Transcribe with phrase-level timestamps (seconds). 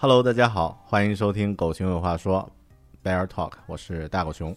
[0.00, 2.50] 大家好，欢迎收听《狗熊有话说》
[3.06, 4.56] （Bear Talk），我是大狗熊。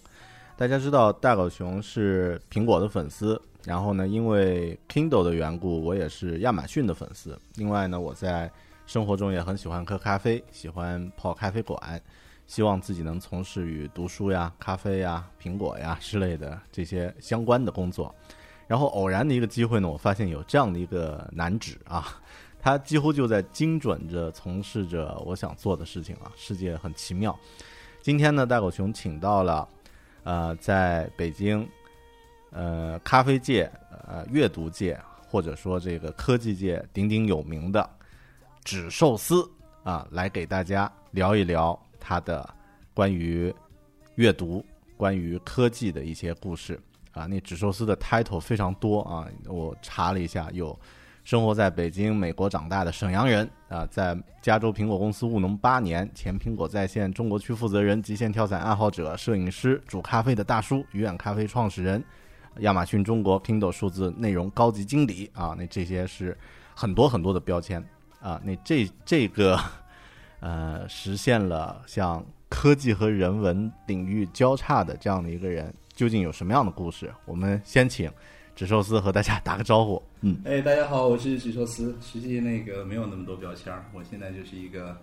[0.55, 7.37] 大家知道大狗熊是苹果的粉丝，然后呢，因为 Kindle 的缘故，我也是亚马逊的粉丝。
[7.55, 8.49] 另外呢，我在
[8.85, 12.01] 生活中也很喜欢喝咖啡，喜欢泡咖啡馆，
[12.47, 18.15] 希望自己能从事与读书呀、咖啡呀、苹果呀之类的这些相关的工作。
[18.65, 22.21] 然后偶然的一个机会呢，我发现有这样的一个男子啊。
[22.63, 26.31] 他几乎就在精准着从事着我想做的事情啊！
[26.37, 27.37] 世界很奇妙。
[28.01, 29.67] 今天呢，大狗熊请到了，
[30.23, 31.67] 呃，在北京，
[32.51, 33.69] 呃，咖啡界、
[34.07, 34.97] 呃，阅读界，
[35.27, 37.89] 或者说这个科技界鼎鼎有名的
[38.63, 39.45] 纸寿司
[39.83, 42.49] 啊，来给大家聊一聊他的
[42.93, 43.53] 关于
[44.15, 46.79] 阅读、关于科技的一些故事
[47.11, 47.25] 啊。
[47.25, 50.79] 那纸寿司的 title 非常多啊，我查了一下有。
[51.23, 62.03] 生活在北京、美国长大的沈阳人啊，在加州苹果公司务农八年，前苹果在线中国区负责人、极限跳伞爱好者、摄影师、煮咖啡的大叔、鱼眼咖啡创始人、
[62.59, 66.37] 亚马逊中国 Kindle 数字内容高级经理啊，那这些是
[66.75, 67.81] 很多很多的标签
[68.19, 68.41] 啊。
[68.43, 69.57] 那这这个
[70.41, 77.09] 呃，实现了像科技和人文领域交叉的这样的一个人，究竟有什么样的故事？
[77.23, 78.11] 我们先请。
[78.55, 80.01] 纸寿司和大家 打个招呼。
[80.21, 81.95] 嗯，哎，大家好，我是纸寿司。
[82.01, 84.97] 实际那个没有那么多标签儿，我现在就是一个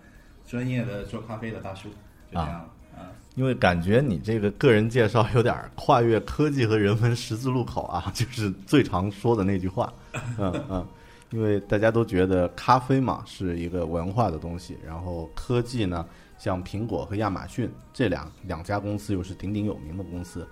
[0.47, 2.69] 专业的做咖啡的大叔，就这样。
[2.95, 9.93] 啊，因为感觉你这个个人介绍有点跨越科技和人文十字路口啊， 就是最常说的那句话。
[10.37, 10.87] 嗯嗯，
[11.29, 16.05] 因为大家都觉得咖啡嘛是一个文化的东西，然后科技呢，
[16.37, 20.47] 像苹果和亚马逊这两两家公司又是鼎鼎有名的公司。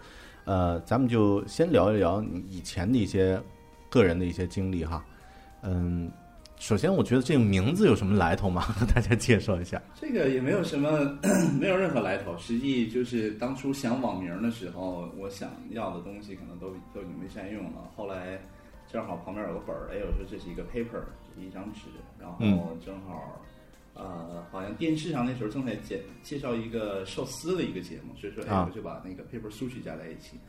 [0.50, 3.40] 呃，咱们就先聊一聊你以前的一些
[3.88, 5.06] 个人的一些经历哈。
[5.62, 6.12] 嗯，
[6.58, 8.62] 首先我觉得这个名字有什么来头吗？
[8.62, 9.80] 和 大家介绍一下。
[9.94, 10.90] 这个也没有什么，
[11.62, 12.36] 没有任何来头。
[12.40, 17.88] 实际就是当初想网名的时候，我想要的东西可能都都已经没善用了。
[17.96, 18.42] 后来
[18.92, 21.04] 正好旁边有个本儿，哎，我说这是一个 paper，
[21.36, 21.82] 是一张纸，
[22.20, 23.40] 然后正好。
[24.00, 30.40] 呃，好像电视上那时候正在介介绍一个寿司的一个节目，所以说哎，我就把那个 paper sushi 加在一起。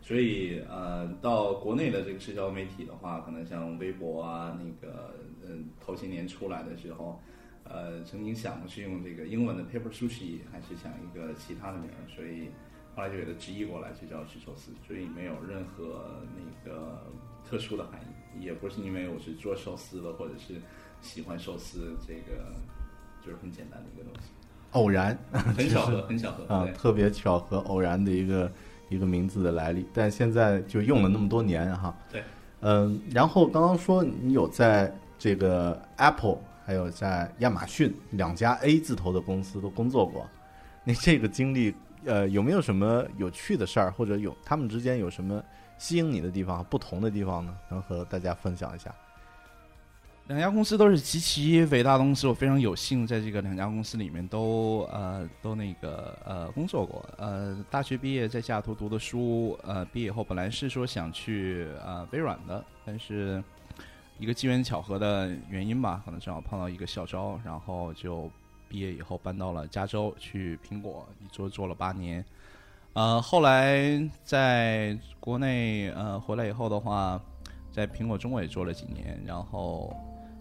[0.00, 5.14] 所以呃，到国内的这个社交媒体的话，可能像微博啊，那个
[5.44, 7.20] 嗯，头些年出来的时候，
[7.64, 12.48] 呃，曾经想的是用这个英文的 paper sushi，还是想一个其他的名儿，所以
[12.94, 14.72] 后来就给它直译过来，就叫吃寿司。
[14.86, 17.12] 所以没有任何那个
[17.44, 18.00] 特殊的含
[18.38, 20.54] 义，也不是因为我是做寿司的，或者是
[21.02, 22.54] 喜欢寿司这个。
[23.24, 24.28] 就是很简单的一个东西，
[24.72, 28.50] 偶然，很巧合， 很巧合啊，特别巧合，偶然的一个
[28.88, 31.94] 一个名字的来历，但现在就用了那么多年哈。
[32.10, 32.22] 对，
[32.60, 40.26] 嗯，然后刚刚说你有在这个 Apple，还有在亚马逊两家 A 字头的公司都工作过，
[40.84, 41.74] 你这个经历
[42.04, 45.42] 呃，有没有什么有趣的事儿，或者有他们之间有什么
[45.76, 47.54] 吸引你的地方、不同的地方呢？
[47.68, 48.94] 能和大家分享一下？
[50.30, 57.04] 两家公司都是极其伟大的公司，我非常有幸在这个两家公司里面都呃都那个呃工作过。
[57.18, 63.42] 呃，大学毕业在西雅图读的书，呃，毕业后本来是说想去呃微软的，但是
[64.20, 68.30] 一个机缘巧合的原因吧，可能正好碰到一个校招，然后就
[68.68, 72.24] 毕业以后搬到了加州去苹果，一做做了八年。
[72.92, 77.20] 呃，后来在国内呃回来以后的话，
[77.72, 79.92] 在苹果中国也做了几年，然后。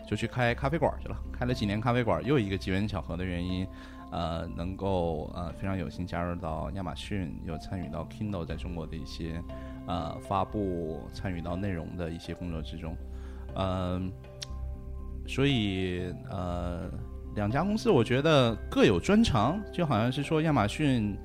[0.10, 3.68] 就去开咖啡馆去了，开了几年咖啡馆，又一个机缘巧合的原因，
[4.12, 9.40] 呃，能够呃非常有幸加入到亚马逊，又参与到 Kindle 在中国的一些
[9.86, 12.98] 呃发布，参与到内容的一些工作之中，
[13.56, 14.12] 嗯，
[15.28, 16.90] 所以呃
[17.36, 21.16] 两家公司我觉得各有专长，就好像是说亚马逊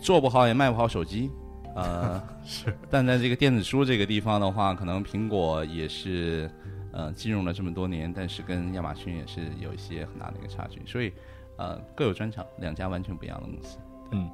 [0.00, 1.30] 做不好也卖不好手机，
[1.76, 6.50] 呃 是，但在这个电子书这个地方的话，可能苹果也是。
[6.96, 11.12] 呃，进入了这么多年，但是跟亚马逊也是有一些很大的一个差距，所以，
[11.56, 13.78] 呃，各有专长，两家完全不一样的公司。
[14.12, 14.30] 嗯，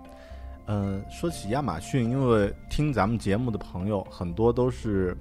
[0.66, 5.16] 呃，说起亚马逊，因为听咱们节目的朋友很多都是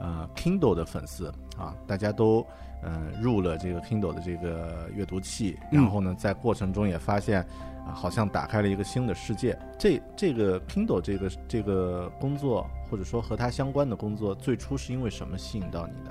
[0.00, 2.44] 呃 Kindle 的粉丝啊，大家都
[2.82, 7.40] 呃入了这个 Kindle 的这个阅读器，然后呢，在过程中也发现
[7.86, 9.56] 啊，好像打开了一个新的世界。
[9.78, 16.10] 这这个 Kindle 这个这个工作，或者说和它相关的工作，最初是因为什么吸引到你的？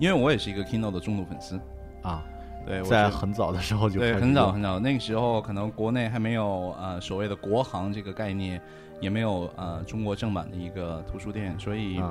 [0.00, 1.60] 因为我也是一个 Kindle 的重度粉丝，
[2.02, 2.24] 啊，
[2.66, 8.58] 对，在很早的时候就对，很早很早，那个时候可能国内还没有呃所谓的国行这个概念，
[8.98, 12.02] 也没有呃中国正版的一个图书店，所以，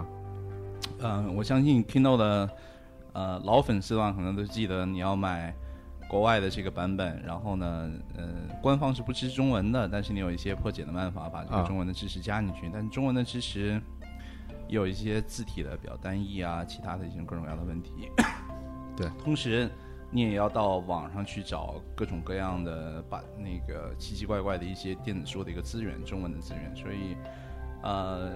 [1.02, 2.50] 嗯，我相信 Kindle 的
[3.14, 5.52] 呃老粉丝的话，可能都记得你要买
[6.08, 8.28] 国外的这个版本，然后呢，呃，
[8.62, 13.82] 官方是不支持中文的，但是你有一些破解的办法，把这个中文的知识加进去，但中文的知识。
[14.70, 18.10] 有一些字体的比较单一啊，其他的一些各种各样的问题。
[18.96, 19.70] 对，同时
[20.12, 26.76] 你也要到网上去找各种各样的把那个奇奇怪怪的一些电子书的一个资源，中文的资源。
[26.76, 27.18] 所以，
[27.82, 28.32] 呃，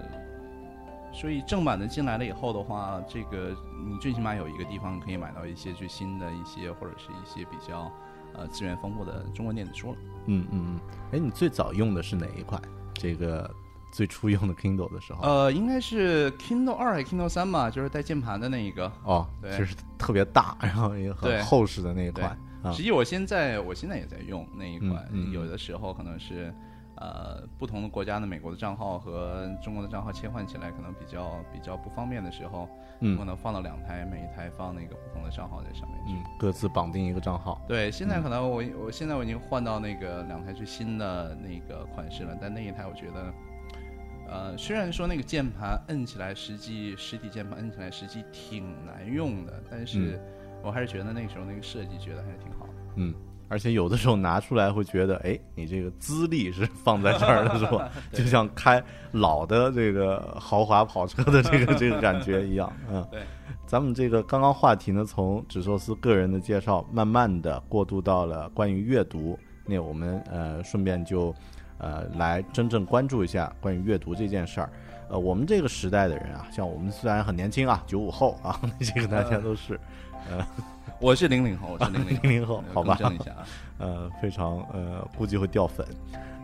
[1.13, 3.55] 所以正版的进来了以后的话，这个
[3.87, 7.91] 你最起码有一个地方可以买到一些最新的一些或者是一些比较
[8.33, 9.97] 呃资源丰富的中文电子书了。
[10.25, 10.79] 嗯嗯嗯。
[11.11, 12.59] 哎，你最早用的是哪一款？
[12.95, 13.53] 这个？
[13.93, 18.91] 最初用的 Kindle 的时候，呃，应该是 Kindle 二还是 Kindle 三吧，就是带键盘的那一个。
[19.03, 22.35] 哦，对，就是特别大，然后也很厚实的那一款。
[22.73, 26.51] 实际我现在我现在也在用那一款，有的时候可能是
[26.95, 32.67] 呃不同的国家的美国的账号和中国的账号切换起来可能比较比较不方便的时候，
[33.01, 37.61] 嗯，可能放到两台，每一台放那个不同的账号在上面，嗯，各自绑定一个账号。
[37.67, 43.31] 对，现在可能我我现在我已经换到那个两台最新的那个款式了，但那一台我觉得。
[44.29, 50.19] 呃，虽然说那个键盘摁起来，实际实体键盘摁起来实际挺难用的，但是
[50.63, 52.73] 我还是觉得那个时候那个设计觉得还是挺好的。
[52.95, 53.13] 嗯，
[53.47, 57.91] 而且有的时候拿出来会觉得，哎，你这个资历是放在这儿的是吧？
[58.11, 62.71] 就像开老的这个豪华跑车的这个这个感觉一样。
[62.89, 63.21] 嗯， 对。
[63.67, 71.33] 咱们这个刚刚话题呢，从只寿司个人的介绍，慢慢的过渡到了关于阅读，那我们呃顺便就。
[71.83, 74.69] 呃，来真正关注一下关于阅读这件事儿。
[75.09, 79.77] 呃，我们这个时代的人啊，像我们虽然很年轻啊，九五后啊， 这个大家都是。
[80.31, 80.47] 呃，
[81.01, 82.97] 我是零零后，我是零零零零后，好吧。
[82.97, 83.45] 一下啊。
[83.79, 85.85] 呃，非常呃，估计会掉粉。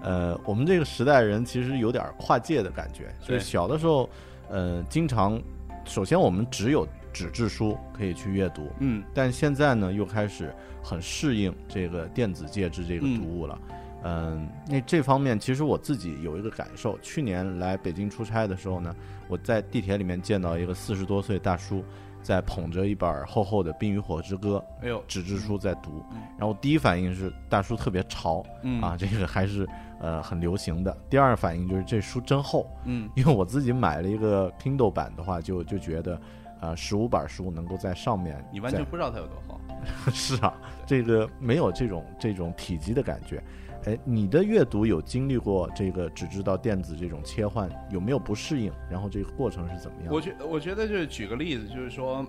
[0.03, 4.09] 呃，我们这个时代人其实有点跨界的感觉，就是小的时候，
[4.49, 5.41] 呃，经常，
[5.85, 13.57] 首先我们只有纸质书可以去阅读，嗯，但现在呢，又开始很适应这个电子介质这个读物了。
[13.69, 16.97] 嗯，那这方面其实我自己有一个感受。
[16.99, 18.95] 去年来北京出差的时候呢，
[19.27, 21.83] 我在地铁里面见到一个四十多岁大叔，
[22.21, 26.03] 在捧着一本厚厚的《冰与火之歌》，哎呦，纸质书在读。
[26.37, 28.43] 然后第一反应是大叔特别潮，
[28.81, 29.67] 啊，这个还是
[29.99, 30.95] 呃很流行的。
[31.09, 36.21] 第二反应就是这书真厚，嗯，因为我自己买了一个 Kindle 版的话，就就觉得，
[36.61, 39.59] 呃，十五本书能够在上面，你完全不知道它有多厚。
[40.11, 40.53] 是啊，
[40.85, 43.41] 这个没有这种这种体积的感觉。
[43.89, 48.71] 哎，你的阅读有经历过这个纸质到电子这种切换，有没有不适应？
[48.87, 50.13] 然后这个过程是怎么样？
[50.13, 52.23] 我觉我觉得就是举个例子，就是说，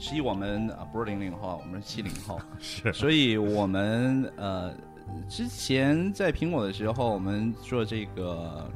[0.00, 4.74] 实际我们啊不是零零后，我们是七零后， 是，所以我们呃
[5.28, 8.68] 之前在苹果的时候，我们做这个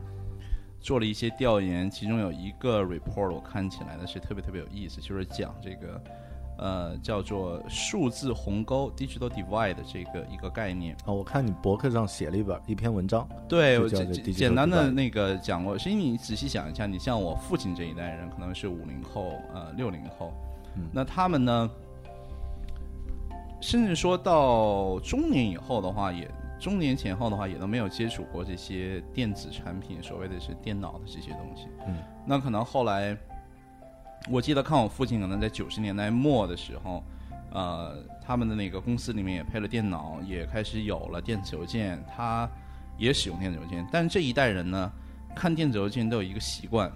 [0.78, 6.00] 做了一些调研，其中有一个 report 我看起来的是特别特别有意思，就是讲这个。
[6.60, 10.94] 呃叫做数字鸿沟 （digital divide） 这个一个概念。
[11.06, 15.76] 哦，我看你博客上写了一本一篇文章，对，简简单的那个讲过。
[15.76, 20.32] 其实你仔细想一下，你像我父亲这一代人，可能是五零后、呃六零后，
[20.76, 21.70] 嗯那他们呢，
[23.60, 31.68] 甚至说到中年以后的话，也中年前后的话，也都没有接触过这些电子产品，所谓的是电脑的这些东西。
[31.86, 33.16] 嗯，那可能后来，
[34.28, 37.02] 我记得看我父亲可能在九十年代末的时候。
[37.52, 42.48] 呃，他们的那个公司里面也配了电脑，也开始有了电子邮件，他
[42.96, 43.84] 也使用电子邮件。
[43.90, 44.88] 但这一代人呢，
[45.34, 46.88] 看电子邮件都有一个习惯，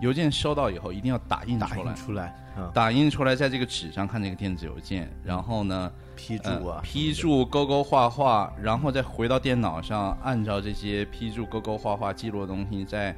[0.00, 13.14] 邮件收到以后一定要打印出来印，出来，嗯，打印出来，在这个纸上看这个电子邮件，然后呢，批注啊，呃批注、勾勾画画，然后再回到电脑上，按照这些批注、勾勾画画记录的东西再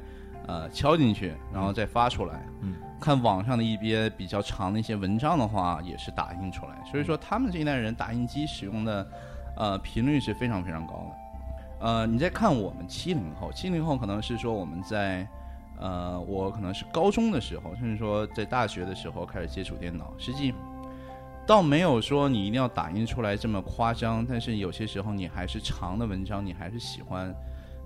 [0.47, 2.45] 呃敲进去，然后再发出来。
[2.61, 6.71] 嗯，看网上的一些比较长的一些文章的话，也是打印出来。
[6.89, 9.07] 所以说，他们这一代人打印机使用的
[9.57, 11.85] 呃频率是非常非常高的。
[11.85, 15.27] 呃，你再看我们七零后，七零后可能是说我们在
[15.79, 20.53] 呃，我可能是高中的时候，甚至说在大学的时候开始接触电脑，实际
[21.45, 27.35] 倒没有说你一定要打印出来这么夸张，但是有些时候你还是长的文章，你还是喜欢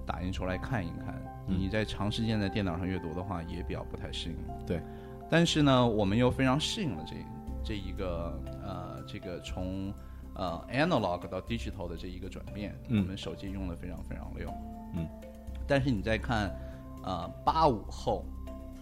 [0.07, 1.13] 打印出来看一看。
[1.49, 4.37] 嗯你在长时间在电脑上阅读的话，也比较不太适应。
[4.65, 4.81] 对，
[5.29, 7.15] 但是呢，我们又非常适应了这
[7.63, 9.93] 这一个呃，这个从
[10.33, 14.53] 呃 analog 到 digital 的这一个转变，嗯我们手机用的非常非常溜。
[14.93, 15.07] 嗯，
[15.65, 16.53] 但是你再看
[17.03, 18.25] 呃八五后、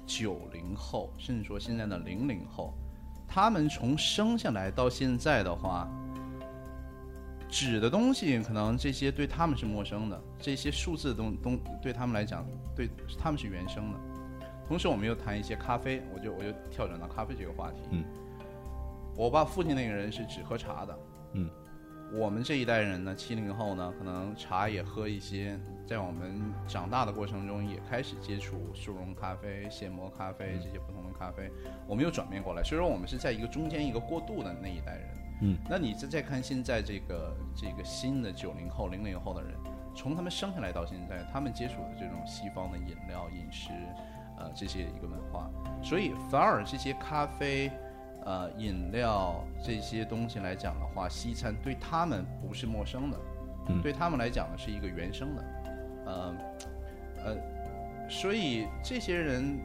[0.08, 2.74] 九零后，甚至说现在的零零后，
[3.28, 5.88] 他们从生下来到现在的话，
[7.56, 12.46] 纸的东西可能这些对他们是陌生的，这些数字的东东对他们来讲，
[12.76, 14.00] 对他们是原生的。
[14.68, 17.78] 同时，我们又谈一些咖啡，我就我就跳转到咖啡这个话题。
[17.92, 18.04] 嗯，
[19.16, 21.00] 我爸父亲那个人是只喝茶的。
[21.32, 21.50] 嗯，
[22.12, 25.58] 我们这一代人呢，七零后呢，可能茶也喝一些，
[25.88, 31.50] 在我们长大的过程中，也开始接触速溶咖啡、现磨咖啡这些不同的咖啡，
[31.88, 35.25] 我们又转变过来，所以说我们是在一个中间一个过渡的那一代人。
[35.42, 39.52] 嗯，那你再再看现在这个这个新的九零后、零零后的人，
[39.96, 43.72] 从他们生下来到现在，他们接触的这种西方的饮料、饮食，
[44.38, 45.50] 呃，这些一个文化，
[45.84, 47.70] 所以反而这些咖啡、
[48.24, 53.18] 呃饮料这些东西来讲的话，西餐对他们不是陌生的，
[53.68, 53.82] 嗯。
[53.82, 55.44] 对他们来讲呢是一个原生的，
[56.06, 56.36] 呃
[57.26, 57.38] 呃，
[58.10, 59.60] 所以这些人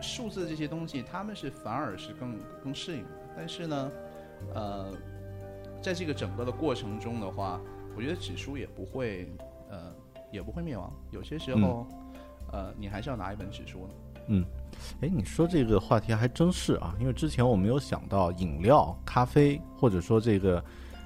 [0.00, 3.90] 数字这些东西，他们是反而是更更适应的，但是呢，
[4.54, 4.92] 呃，
[5.82, 7.60] 在这个整个的过程中的话，
[7.96, 9.32] 我觉得指数也不会
[9.70, 9.92] 呃
[10.32, 11.86] 也不会灭亡，有些时候。
[12.52, 13.94] 呃，你还是要拿一本指数的。
[15.02, 20.64] 哎，你说这个话题还真是啊，因为之前我没有想到饮料、咖啡，或者说这个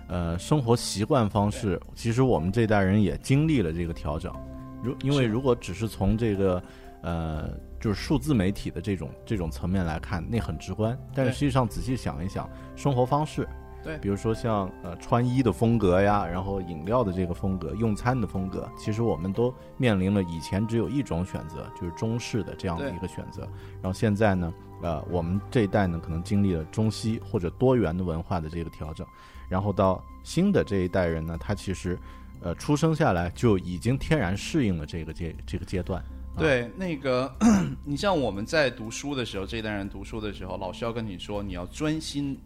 [0.08, 4.34] 呃生活习惯方式，其实我们这代人也经历了这个调整。
[4.82, 6.62] 如因为如果只是从这个
[7.04, 10.98] 呃就是数字媒体的这种这种层面来看，那很直观。
[11.14, 13.46] 但是实际上仔细想一想，生活方式，
[13.82, 23.42] 对比如说像呃穿衣的风格呀，然后饮料的这个风格、用餐的风格，其实我们都面临了以前只有一种选择，就是中式的这样的一个选择。
[23.82, 29.06] 然后现在呢，呃，我们这一代呢，可能经历了中西或者多元的文化的这个调整，
[29.50, 31.98] 然后到新的这一代人呢，他其实
[32.40, 36.02] 呃出生下来就已经天然适应了这个阶这个阶段。
[36.36, 37.32] 啊对，那个
[37.86, 42.38] 你像我们在读书的时候，这一代人读书的时候，老师要跟你说，你要专心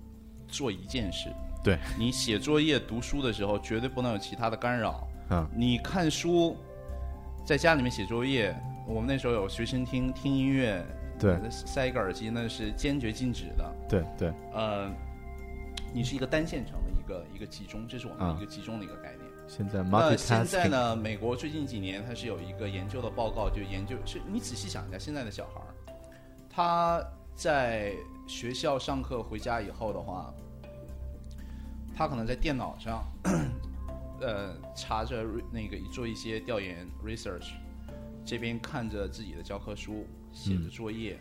[0.46, 1.30] 做一件事。
[1.64, 5.06] 对你写作业、读书的时候，绝对不能有其他的干扰。
[5.30, 6.56] 嗯，你看书，
[7.44, 8.54] 在家里面写作业，
[8.86, 10.84] 我们那时候有随身听，听音乐，
[11.18, 13.74] 对塞一个耳机那是坚决禁止的。
[13.88, 14.90] 对对，呃，
[15.92, 19.27] 你是一个单线程的一个一个集中，这是我们啊一个集中的一个概念。
[19.48, 20.94] 现在那现在呢？
[20.94, 25.72] 美国最近几年它是有一个研究的报告，就研究是你仔细想一下，现在的小孩儿，
[26.50, 27.02] 他
[27.34, 27.94] 在
[28.26, 30.32] 学校上课回家以后的话，
[31.96, 33.02] 他可能在电脑上，
[34.20, 37.52] 呃，查着那个做一些调研 research，
[38.26, 41.18] 这边看着自己的教科书，写着作业，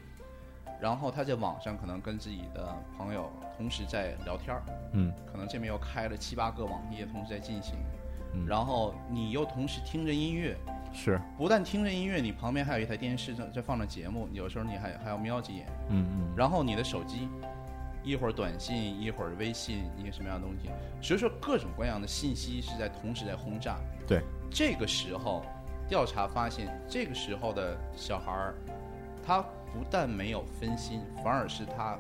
[0.82, 8.07] 然后他在网上可能跟自己的朋友同时在聊天儿，嗯可能这边又开了七八个网页同时在进行，嗯
[8.48, 10.56] 然后你又同时听着音乐，
[10.94, 16.34] 是，不但听着音乐，你旁边还有一台电视在在放着节目，有时候你还还要瞄几眼，嗯嗯。
[16.36, 17.28] 然后你的手机，
[18.04, 20.70] 一会儿短信，一会儿微信，一个什么样的东西，
[21.02, 23.78] 所以说各种各样的信息是在同时在轰炸。
[24.08, 25.44] 对，这个时候
[25.88, 28.56] 调查发现，这个时候的小孩儿，
[29.26, 31.98] 他不但没有分心，反而是他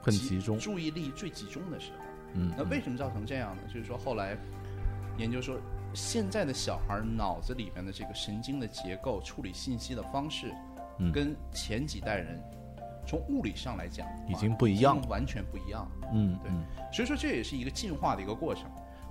[0.00, 2.04] 很集中，注意力最集中的时候。
[2.34, 3.62] 嗯，那为什么造成这样呢？
[3.66, 4.36] 就是说后来
[5.18, 5.56] 研究说，
[5.94, 10.52] 现在的小孩脑子里面的这个神经的结构、处理信息的方式，
[10.98, 12.40] 嗯跟前几代人
[13.06, 15.90] 从物理上来讲已经不一样完全不一样。
[16.00, 16.50] 对嗯对
[16.92, 18.64] 所以说这也是一个进化的一个过程。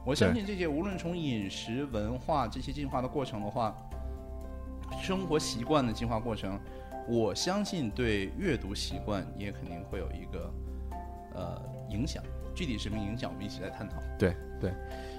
[0.03, 3.75] 我相信这些无论从饮食、文化这些进化的过程的话，
[4.99, 6.59] 生活习惯的进化过程，
[7.07, 10.53] 我相信对阅读习惯也肯定会有一个
[11.35, 12.23] 呃影响。
[12.55, 13.95] 具体什么影响，我们一起来探讨。
[14.17, 14.73] 对对，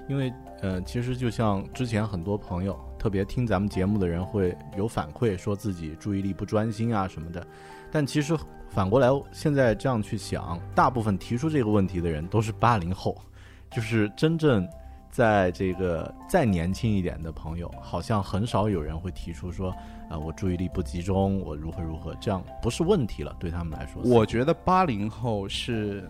[0.09, 7.47] 因为呃，其实就像之前很多朋友，特别听咱们节目的人会有反馈，说自己注意力不专心啊什么的。
[7.91, 8.37] 但其实
[8.69, 13.17] 反过来，现在这样去想，大部分提出这个问题的人都是八零后，
[13.71, 14.69] 就是真正
[15.11, 19.71] 在这个再年轻一点的朋友，好像很少有人会提出说，
[20.09, 24.03] 啊、我注意力不集中，我如何如何，这样不是问题了，对他们来说。
[24.05, 26.09] 我觉得八零后是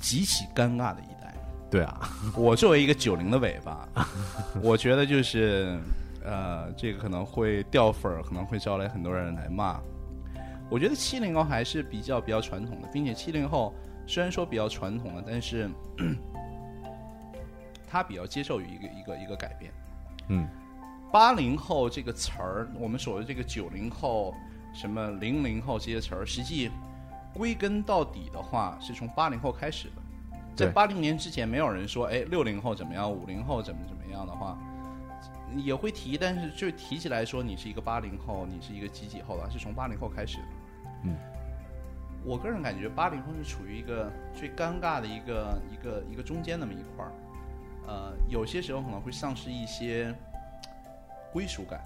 [0.00, 1.13] 极其尴尬的一。
[1.74, 3.88] 对啊， 我作为一个九零的尾巴，
[4.62, 5.76] 我觉得就是
[6.24, 9.80] 呃，这个可能会掉粉儿，可能会招来很多人来骂。
[10.70, 13.74] 我觉得七零后还是比较比较传统的，并且七零后
[14.06, 15.68] 虽然说比较传统了，但是
[17.90, 19.72] 他比较接受于一个一个一个改变。
[20.28, 20.46] 嗯
[21.10, 24.32] 八零后这个词儿，我们所谓这个九零后、
[24.72, 26.70] 什么零零后这些词儿，实际
[27.32, 30.03] 归根到底的话，是从八零后开始的。
[30.54, 34.58] 在对八零年之前，没有人说，哎，六零后怎么样，五零后怎么怎么样的话，
[35.56, 40.44] 也会提，但是就提起来说你是一个八零后，你是一个几几后了，是从八零后开始的。
[41.04, 41.16] 嗯，
[42.24, 47.12] 我个人感觉八零后是处于一个最尴尬的一个一个一个中间那么一块儿，
[47.86, 50.14] 呃，有些时候可能会丧失一些
[51.32, 51.80] 归属感。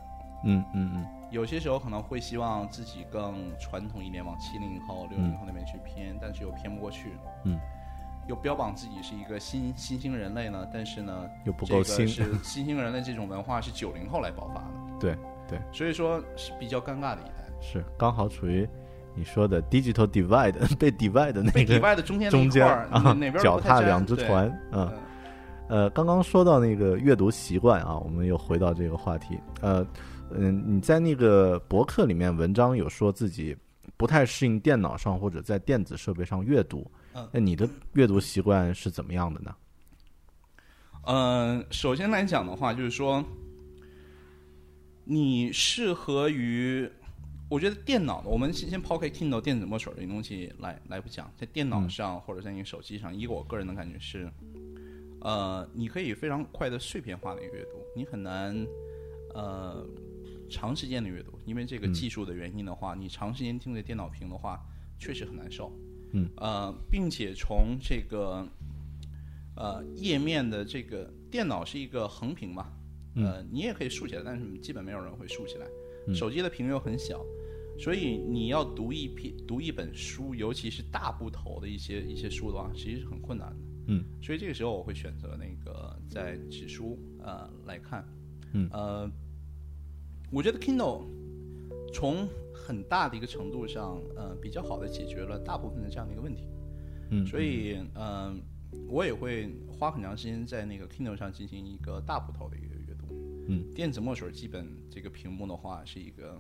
[0.45, 7.15] 嗯嗯嗯，有些时候可能会希望自己更传统一点，往七零后、六零后那边去偏，但是又偏不过去。
[7.43, 7.59] 嗯，
[8.29, 14.71] 又标榜自己是一个新新兴人类呢，但是呢，又不够新这个是 新兴人类这种文化是九零后来爆发的。
[15.01, 15.17] 对
[15.49, 18.69] 对，所以说是比较尴尬的一代，是刚好处于
[19.15, 22.19] 你说的 digital divide 被 divide 的那个底外的中
[22.51, 24.93] 间啊哪哪边脚踏两只船，啊。
[24.93, 24.99] 嗯
[25.71, 29.39] 呃，刚刚说到那个阅读习惯啊，我们又回到这个话题。
[29.61, 29.87] 呃，
[30.31, 33.55] 嗯，你在那个博客里面文章有说自己
[33.95, 36.98] 不太适应电脑上或者在电子设备上阅读，嗯
[37.33, 39.55] 那你的阅读习惯是怎么样的呢？
[41.05, 43.25] 嗯，首先来讲的话，就是说，
[45.05, 46.87] 你适合于，
[47.49, 54.31] 我觉得电脑的，我们先先抛开 Kindle 电子墨水这东西来来不讲，在电脑上或者在你手机上，以我个人的感觉是，
[55.23, 58.55] 呃，你可以非常快的碎片化的阅读，你很难，
[59.35, 59.87] 呃，
[60.51, 64.63] 长时间的阅读，因为这个技术的原因的话，你长时间盯着电脑屏的话，
[64.99, 65.73] 确实很难受。
[66.13, 68.47] 嗯，呃，并且从这个
[69.57, 72.73] 呃页面的这个电脑是一个横屏嘛，
[73.17, 75.67] 呃，你也可以竖起来，但是基本没有人会竖起来。
[76.15, 77.23] 手机的屏又很小，
[77.79, 83.57] 所以你要读一篇读一本书，尤其是大部头的一些一些书的话，其实是很困难的。
[83.89, 88.03] 嗯，所以这个时候我会选择那个在纸书呃来看。
[88.55, 89.11] 嗯，呃，
[90.31, 91.05] 我觉得 Kindle
[91.93, 92.27] 从
[92.69, 96.45] 很大的一个程度上，呃，比较好的解决了大部分的这样的一个问题。
[97.11, 98.37] 嗯，所以嗯、呃
[98.87, 103.07] 我也会花很长时间在那个 Kindle 上进行一个大部头的一个阅读。
[103.49, 106.39] 嗯，电子墨水基本这个屏幕的话是一个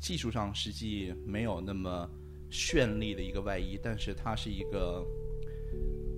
[0.00, 2.08] 技术上实际没有那么
[2.50, 5.04] 绚丽的一个外衣，但是它是一个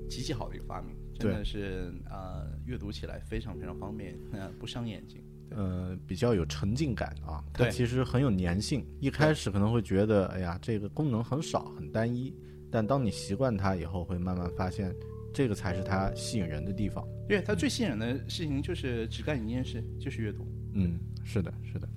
[0.09, 5.21] 极其好的一个发明，真的是呃阅读起来非常非常方便，呃不伤眼睛。
[5.51, 8.85] 呃，比较有沉浸感啊，它其实很有粘性。
[9.01, 12.35] 一开始可能会觉得，哎呀，这个功能很少，很单一，
[12.71, 14.95] 但当你习惯它以后，会慢慢发现，
[15.33, 17.07] 这个才是它吸引人的地方。
[17.29, 20.47] 对它最吸引人的事情就是只干一件事，就是阅读。
[20.73, 21.89] 嗯，是的，是的。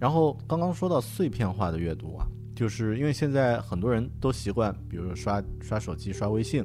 [0.00, 6.64] 然后刚刚说到碎片化的阅读啊，就是因为现在很多人都习惯，比如说刷刷手机、刷微信，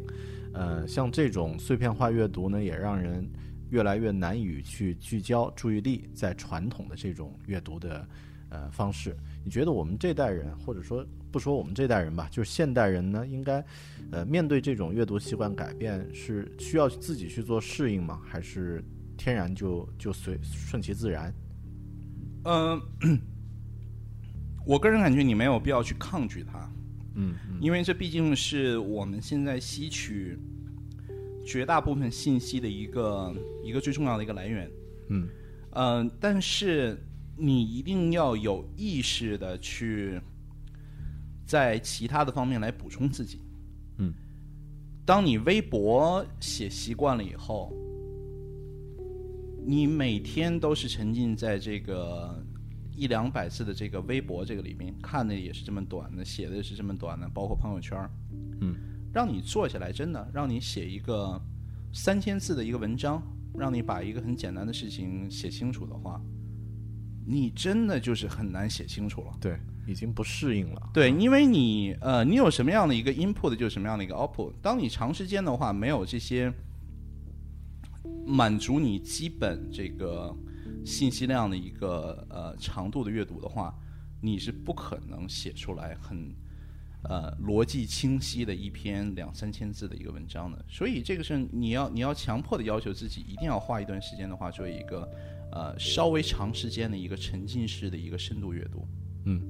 [0.54, 3.30] 呃，像这种碎片化阅读呢，也让人
[3.70, 8.08] 越来越难以去聚焦注意力在传统的这种阅读的
[8.50, 9.16] 呃方式。
[9.44, 13.64] 你觉得我们这代人，或者说不说我们这代人吧，就是现代人呢，应该
[14.12, 18.22] 呃面对这种阅读习惯改变，是需要自己去做适应吗？
[18.26, 18.84] 还是
[19.18, 21.34] 天然就就随顺其自然？
[22.46, 22.82] 嗯、
[24.66, 26.72] 我个人感觉你没有必要去抗拒它，
[27.16, 30.40] 嗯因为这毕竟是我们现在吸取
[31.50, 33.34] 绝大部分信息的一个
[33.64, 34.72] 一个最重要的一个来源。
[35.10, 35.28] 嗯
[35.72, 36.96] 嗯、但是
[37.36, 40.22] 你一定要有意识的去
[41.46, 43.42] 在其他的方面来补充自己。
[43.98, 44.14] 嗯
[45.06, 47.74] 当你微博写习惯了以后，
[49.66, 52.40] 你每天都是沉浸在这个
[52.96, 57.98] 一两百字的这个微博这个里面，看的也是这么短的，写的也是这么短的，包括朋友圈
[58.62, 58.76] 嗯，
[59.14, 61.42] 让你坐下来，真的让你写一个
[61.94, 63.22] 三千字的一个文章，
[63.58, 66.22] 让你把一个很简单的事情写清楚的话，
[67.26, 69.32] 你真的就是很难写清楚了。
[69.42, 70.90] 对，已经不适应了。
[70.94, 74.54] 对，因为你呃，你有什么样的一个 input，就是什么样的一个 output。
[74.62, 76.54] 当你长时间的话没有这些
[78.26, 80.36] 满足你基本这个
[80.86, 83.74] 信息量的一个呃长度的阅读的话，
[84.22, 86.32] 你是不可能写出来很
[87.04, 90.64] 呃逻辑清晰的一篇两三千字的一个文章的。
[90.68, 95.10] 所以这个是你要你要强迫的要求自己，一定要花一段时间的话，做一个
[95.52, 98.88] 呃稍微长时间的一个沉浸式的一个深度阅读。
[99.26, 99.42] 嗯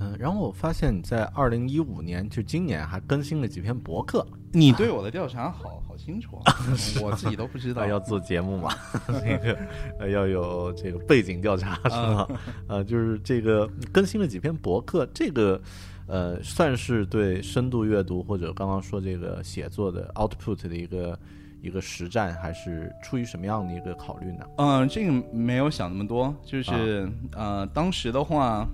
[0.00, 4.26] 嗯，然后我发现你在二零一五年，就今年还更新了几篇博客。
[4.50, 6.54] 你对我的调查好好清楚啊，
[7.00, 7.84] 我自己都不知道。
[7.88, 8.74] 要做节目嘛，
[9.06, 9.58] 那个
[10.00, 12.28] 呃要有这个背景调查是吧？
[12.68, 15.60] 呃，就是这个更新了几篇博客，这个
[16.06, 21.18] 呃算是对深度阅读或者刚刚说这个写作的 output 的一个
[21.60, 24.44] 一个实战，还是出于什么样的一个考虑呢？
[24.56, 28.66] 嗯，这个没有想那么多，就是、呃，当时的话，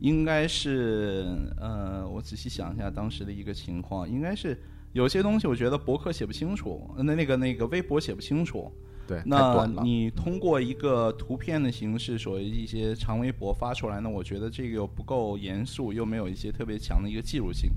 [0.00, 1.24] 应该是
[1.56, 4.60] 呃，我仔细想一下当时的一个情况，应该是
[4.92, 8.70] 有些东西我觉得博客写不清楚，呃那那个那个微博写不清楚，
[9.06, 9.74] 对，那短。
[9.84, 17.70] 你通过一个图片的形式，所谓一些长微博发出来呢，我觉得这个又不够严肃，又没有一些特别强的一个记录性。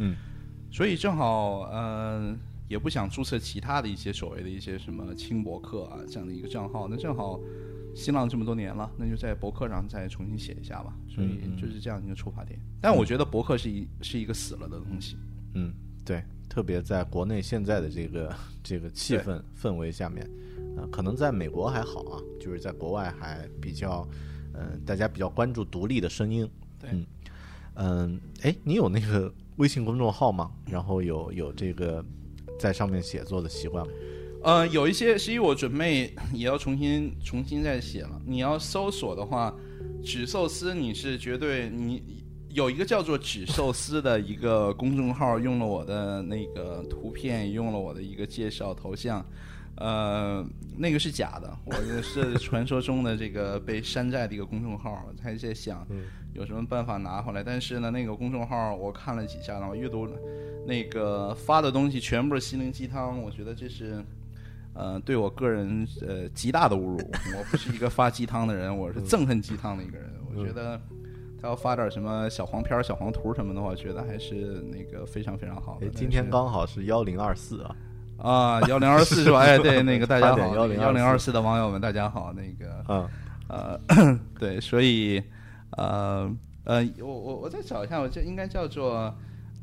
[0.00, 0.14] 嗯，
[0.70, 2.36] 所以正好呃，
[2.68, 7.40] 也不想注册其他的一些所谓的一些什么轻博客啊这样的一个账号，那正好
[7.94, 10.92] 新浪这么多年了，那就在博客上再重新写一下吧。
[11.08, 12.58] 所以嗯嗯就是这样一个出发点。
[12.80, 15.16] 但我觉得博客是一是一个死了的东西。
[15.54, 15.72] 嗯，
[16.04, 20.28] 对，特别在国内现在的这个这个气氛氛围下面，
[20.76, 24.06] 呃，可能在美国还好啊，就是在国外还比较，
[24.52, 26.48] 呃，大家比较关注独立的声音。
[26.80, 27.06] 对嗯，
[27.74, 30.50] 嗯，哎，你有那个 微信公众号吗？
[30.66, 32.04] 然后有有这个
[32.58, 33.92] 在上面写作的习惯吗？
[34.42, 38.20] 呃，有一些是因为我准备也要重新重新再写了。
[38.26, 39.54] 你要搜索的话，
[40.04, 49.24] 纸寿司你是绝对你有一个叫做纸寿司的一个公众号，用了我的那个图片，用了我的一个介绍头像，
[49.76, 50.44] 呃，
[50.76, 55.86] 那个是假的，我是传说中的这个被山寨的一个公众号，我还在想
[56.32, 57.42] 有什么办法拿回来。
[57.42, 60.08] 但是呢，那个公众号我看了几下，然后阅读
[60.66, 64.04] 那个发的东西全部是心灵鸡汤，我觉得这是。
[64.76, 66.96] 呃，对我个人呃极大的侮辱。
[66.96, 70.10] 我不是一个发鸡汤的人，我是憎恨鸡汤的一个人。
[70.28, 70.76] 我觉得
[71.40, 77.76] 他要发点什么小黄片儿、小黄图什么的话，我觉得还是那个非常非常好的哎。，今天刚好是幺零二四啊，
[78.18, 79.40] 啊幺零二四是吧？
[79.40, 83.08] 哎，对，那个大家好，8.1024幺零二四的网友们大家好，那个嗯
[83.48, 85.22] 呃， 对，所以
[85.76, 86.30] 呃
[86.64, 89.14] 呃，我我我再找一下，我这应该叫做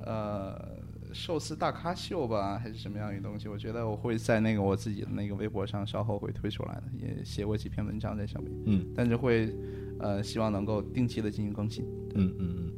[0.05, 0.77] 呃
[1.13, 3.47] 寿司大咖秀吧，还是什么样一个东西？
[3.47, 9.51] 我觉得我会在那个我自己的那个微博上稍后会推出来的，也写过几篇文章在上面，嗯但是会
[9.99, 11.83] 呃希望能够定期的进行更新。
[12.13, 12.71] 嗯嗯嗯。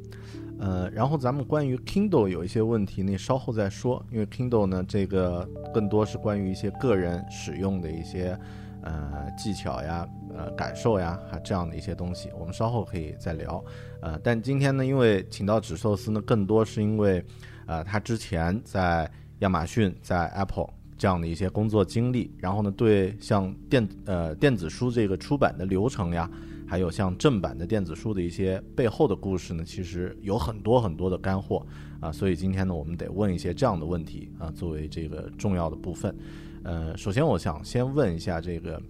[0.64, 8.40] 呃，然后咱们关于 Kindle 有一些问题，那稍后再说，因为 Kindle 呢，这个更多是关于一些个人使用的一些
[8.82, 13.62] 呃技巧呀、呃感受呀，还这样的一些东西，我们稍后可以再聊。
[14.02, 17.22] 呃，但今天呢，因为请到纸寿司呢，更多是因为
[17.66, 26.32] 呃他之前在亚马逊、在 Apple 这样的一些工作经历，然后呢，对像电呃电子书这个出版的流程呀。
[26.74, 31.64] 还有像正版的电子书的一些背后的故事呢，其实有很多很多的干货
[32.00, 36.18] 啊，所以今天呢，我们得问一些这样的问题啊，作为这个重要的部分。
[36.64, 38.82] 呃，首先我想先问一下这个，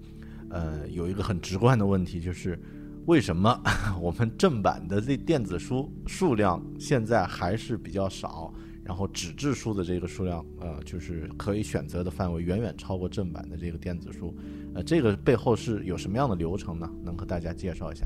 [0.49, 2.57] 呃，有一个很直观的问题，就是
[3.05, 3.61] 为什么
[3.99, 8.53] 我们正版的这电子书数量现在还是比较少？
[8.85, 14.35] 然后纸质书的这个数量，呃，就是可以选择的范围远远超过正版的这个电子书，
[14.75, 16.89] 呃，这个背后是有什么样的流程呢？
[17.03, 18.05] 能和大家介绍一下？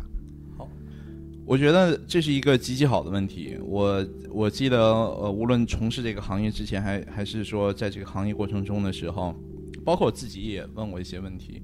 [0.55, 0.69] 好
[1.45, 3.57] 我觉得这是一个极其好的问题。
[3.63, 9.33] 我我记得，呃，无论从事这个行业之前，还还是说在这个行业过程中的时候，
[9.83, 11.61] 包括我自己也问过一些问题，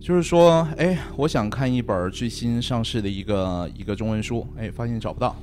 [0.00, 5.36] 就是说，哎，我想看一本最新上市的一个一个中文书，哎，发现找不到。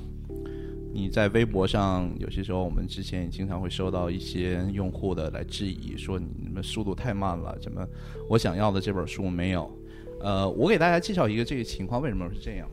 [0.93, 7.85] 你在微博上，有些时候我们之前也经常会收到一些用户的来质疑，说你们速度太慢了，怎么
[8.29, 9.69] 我想要的这本书没有？
[10.21, 12.69] 呃，我给大家介绍一个这个情况，为什么是这样？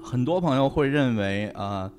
[0.00, 1.92] 很多朋友会认为啊、呃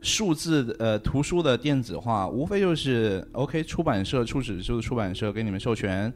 [0.00, 6.12] 数字呃图书的电子化，无非就是 OK 出版社出纸书的出版社给你们授权，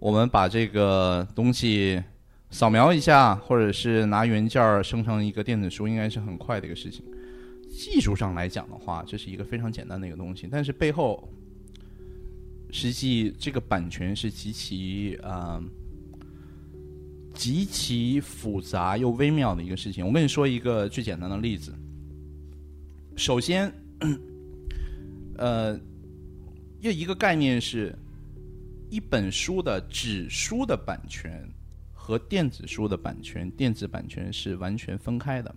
[0.00, 2.02] 我们把这个东西
[2.50, 7.04] 扫描一下，或者是拿原件生成一个电子书，应该是很快的一个事情。
[7.72, 11.26] 技术上来讲的话，这是一个非常简单的一个东西，但是背后
[12.70, 15.62] 实际这个版权是极其啊、
[17.34, 20.06] 极其复杂又微妙的一个事情。
[20.06, 21.72] 我跟你说一个最简单的例子。
[23.16, 23.72] 首先，
[25.36, 25.78] 呃，
[26.80, 27.94] 又一个概念是，
[28.90, 31.46] 一本书的纸书的版权
[31.92, 35.54] 和电子书的版权、电子版权是完全分开的。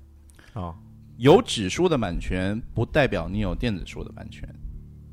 [0.53, 0.77] 啊，
[1.17, 4.47] 有纸书的版权，不代表你有电子书的版权。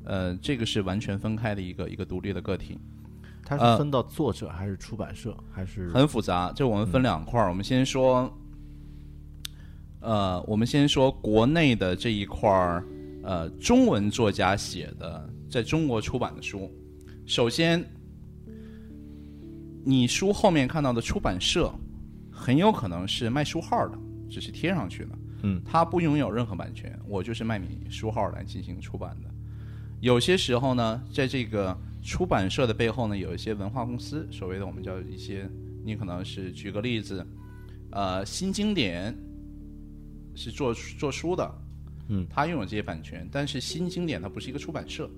[0.03, 2.77] 呃，这个是完全分开的一个一个独立的个体。
[3.45, 5.89] 它呃是分到作者还是出版社还是？
[5.89, 6.51] 很复杂。
[6.53, 8.29] 这我们分两块儿，我们先说，
[10.01, 12.85] 呃，我们先说国内的这一块儿，
[13.23, 16.69] 呃，中文作家写的在中国出版的书。
[17.25, 17.81] 首先，
[19.85, 21.73] 你书后面看到的出版社，
[22.29, 23.97] 很有可能是卖书号的，
[24.29, 25.17] 只是贴上去的。
[25.43, 29.29] 嗯，它不拥有任何版权，我就是卖你书号来进行出版的。
[29.99, 35.49] 有些时候呢，在这个出版社的背后呢，有一些文化公司，所谓的我们叫一些，
[35.83, 37.25] 你可能是举个例子，
[37.91, 39.15] 呃，新经典
[40.33, 41.49] 是做做书的，
[42.09, 45.09] 嗯，它拥有这些版权，但是新经典它不是一个出版社，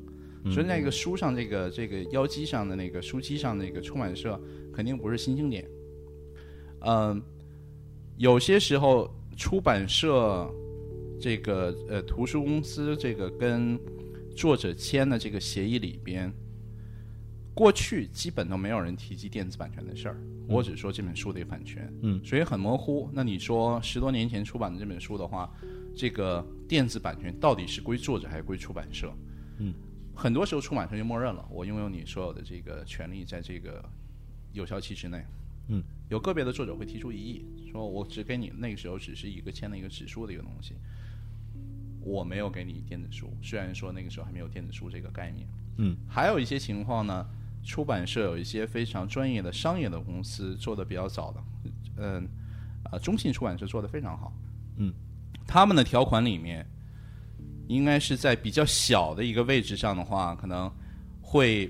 [0.52, 4.40] 所以那个书上这个这个腰机上的那个书机上那个出版社
[4.74, 5.68] 肯定不是新经典，
[6.82, 7.22] 嗯、
[8.18, 10.50] 有些时候出版社
[11.20, 13.80] 这个呃图书公司这个跟
[14.36, 16.32] 作者签的这个协议里边，
[17.54, 20.18] 过去基本都没有人提及电子版权的事儿。
[20.48, 23.10] 我只说这本书的版权，嗯，所以很模糊。
[23.12, 25.52] 那你说十多年前出版的这本书的话，
[25.96, 29.12] 这个电子版权到底是归作者还是归出版社？
[29.58, 29.74] 嗯，
[30.14, 33.84] 很多时候出版社就默认了，我拥有你所有的这个权利，在这个
[34.54, 35.26] 有效期之内。
[35.68, 40.76] 嗯，有个别的作者会提出异议，说我只给你那个时候只是一个签了一个指书的一个东西，
[42.02, 43.32] 我没有给你电子书。
[43.42, 45.48] 虽然说那个时候还没有电子书这个概念。
[45.78, 47.26] 嗯，还有一些情况呢，
[47.64, 51.44] 出版社有一些非常专业的商业的公司做的比较早的，
[51.98, 52.28] 嗯，
[52.84, 54.32] 啊，中信出版社做的非常好。
[54.78, 54.94] 嗯，
[55.48, 56.66] 他们的条款里面，
[57.68, 60.72] 应该是在比较小的一个位置上的话，可能
[61.22, 61.70] 会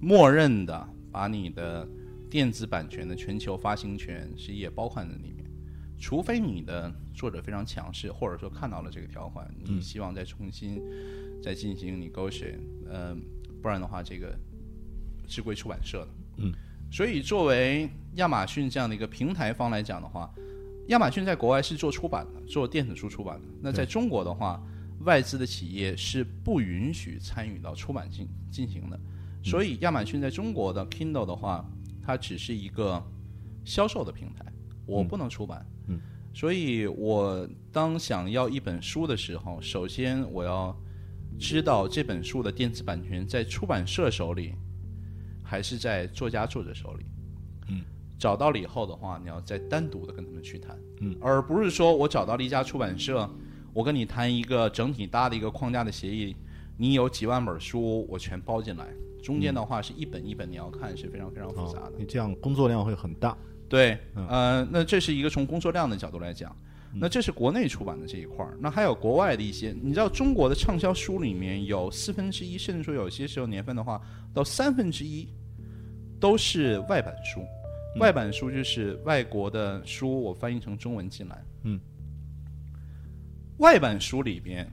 [0.00, 1.86] 默认的把你的
[2.28, 5.44] 电子版权的全球发行权是也包含在里面，
[5.98, 10.80] 除非你的作者非常强势，或者说看到了这个条款，你希望再重新
[11.42, 12.58] 再进行 negotiate，
[12.88, 13.16] 呃，
[13.62, 14.36] 不然的话，这个
[15.26, 16.08] 是归出版社的。
[16.38, 16.52] 嗯，
[16.90, 20.30] 所以作为亚马逊这样的一个平台方来讲的话，
[20.88, 23.48] 亚马逊在国外是做出版的，做电子书出版的。
[23.60, 24.62] 那在中国的话，
[25.00, 28.98] 外资的企业是不允许参与到出版进进行的。
[29.42, 31.64] 所以亚马逊在中国的 Kindle 的话，
[32.06, 33.02] 它只是一个
[33.64, 34.46] 销售的平台，
[34.86, 35.66] 我不能出版。
[35.88, 35.98] 嗯，
[36.32, 40.74] 所以我当想要一本书的时候，首先我要
[41.36, 44.54] 知道这本书的电子版权在出版社手里，
[45.42, 47.06] 还是在作家作者手里。
[47.70, 47.82] 嗯，
[48.20, 50.78] 找到了以后的话，你要再单独的跟他们去谈。
[51.00, 53.28] 嗯，而不是说我找到了一家出版社，
[53.74, 56.36] 我跟你谈一个整体大的一个框架的协议，
[56.76, 58.86] 你有几万本书，我全包进来。
[59.26, 61.86] 中间的话是一本一本你要看，是非常非常复杂的。
[61.86, 63.36] 哦，你这样工作量会很大。
[63.68, 66.54] 对，嗯呃，那这是一个从工作量的角度来讲，
[66.94, 68.56] 那这是国内出版的这一块儿。
[68.60, 74.00] 那还有国外的一些，你知道中国的畅销书里面有四分之一，甚至说有些时候年份的话，
[74.32, 75.28] 到三分之一
[76.20, 77.40] 都是外版书。
[77.98, 81.42] 外版书就是外国的书，我翻译成中文进来。
[81.64, 81.80] 嗯，
[83.58, 84.64] 外版书里边，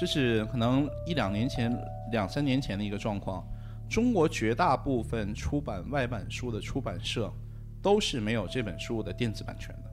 [0.00, 1.70] 这是可能一两年前、
[2.10, 3.46] 两三年前的一个状况。
[3.88, 7.32] 中国绝大部分出版外版书的出版社
[7.80, 9.90] 都是没有这本书的电子版权的。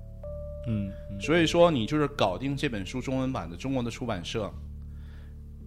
[0.65, 4.51] 嗯所以说，你就是搞定这本书中文版的中国的出版社，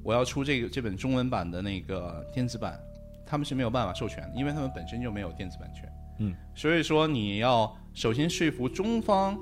[0.02, 2.80] 我要出这个这本中文版的那个电子版，
[3.26, 5.92] 他们是没有办法授权的，因为他们本身就没有电子版权。
[6.18, 9.38] 嗯，所以说你要首先说服中方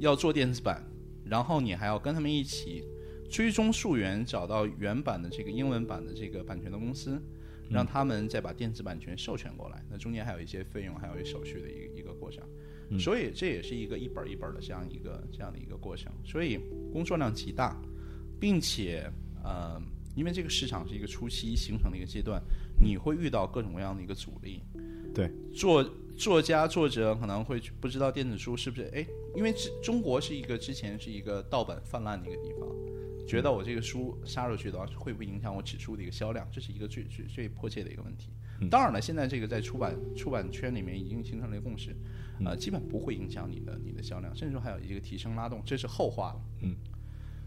[0.00, 0.82] 要做电子版，
[1.24, 2.84] 然后你还要跟他们一起
[3.30, 7.22] 追踪溯源，找到原版的这个英文版的这个版权的公司，
[7.70, 9.84] 让他们再把电子版权授权过来。
[9.90, 12.42] 那中间还有一些费用，还有一些手续的一个一个过程。
[13.00, 16.60] 所以这也是一个一本儿一本儿的这样一个这样的一个过程，所以
[16.92, 17.76] 工作量极大，
[18.38, 19.10] 并且
[19.42, 19.76] 呃，
[20.14, 22.40] 因为这个市场是一个初期形成的一个阶段，
[22.80, 24.62] 你会遇到各种各样的一个阻力。
[25.12, 25.82] 对，作
[26.16, 32.68] 作家作者可能会不知道电子书是不是哎，因为之中国是一个之前是一个盗版泛滥的一个地方，
[33.26, 36.46] 觉得我这个书杀出去的话，会不会影响我指数的一个销量？
[36.50, 38.30] 这是一个最最最迫切的一个问题。
[38.60, 41.94] 嗯当然了，现在这个在出版出版圈里面已经形成了一个共识，
[42.42, 46.40] 呃，基本不会影响你的你的销量，甚至说还有一个提升拉动，这是后话了。
[46.62, 46.74] 嗯，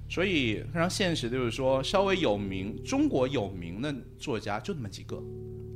[0.07, 5.19] 所以非常现实，就是说稍微有名中国有名的作家就那么几个，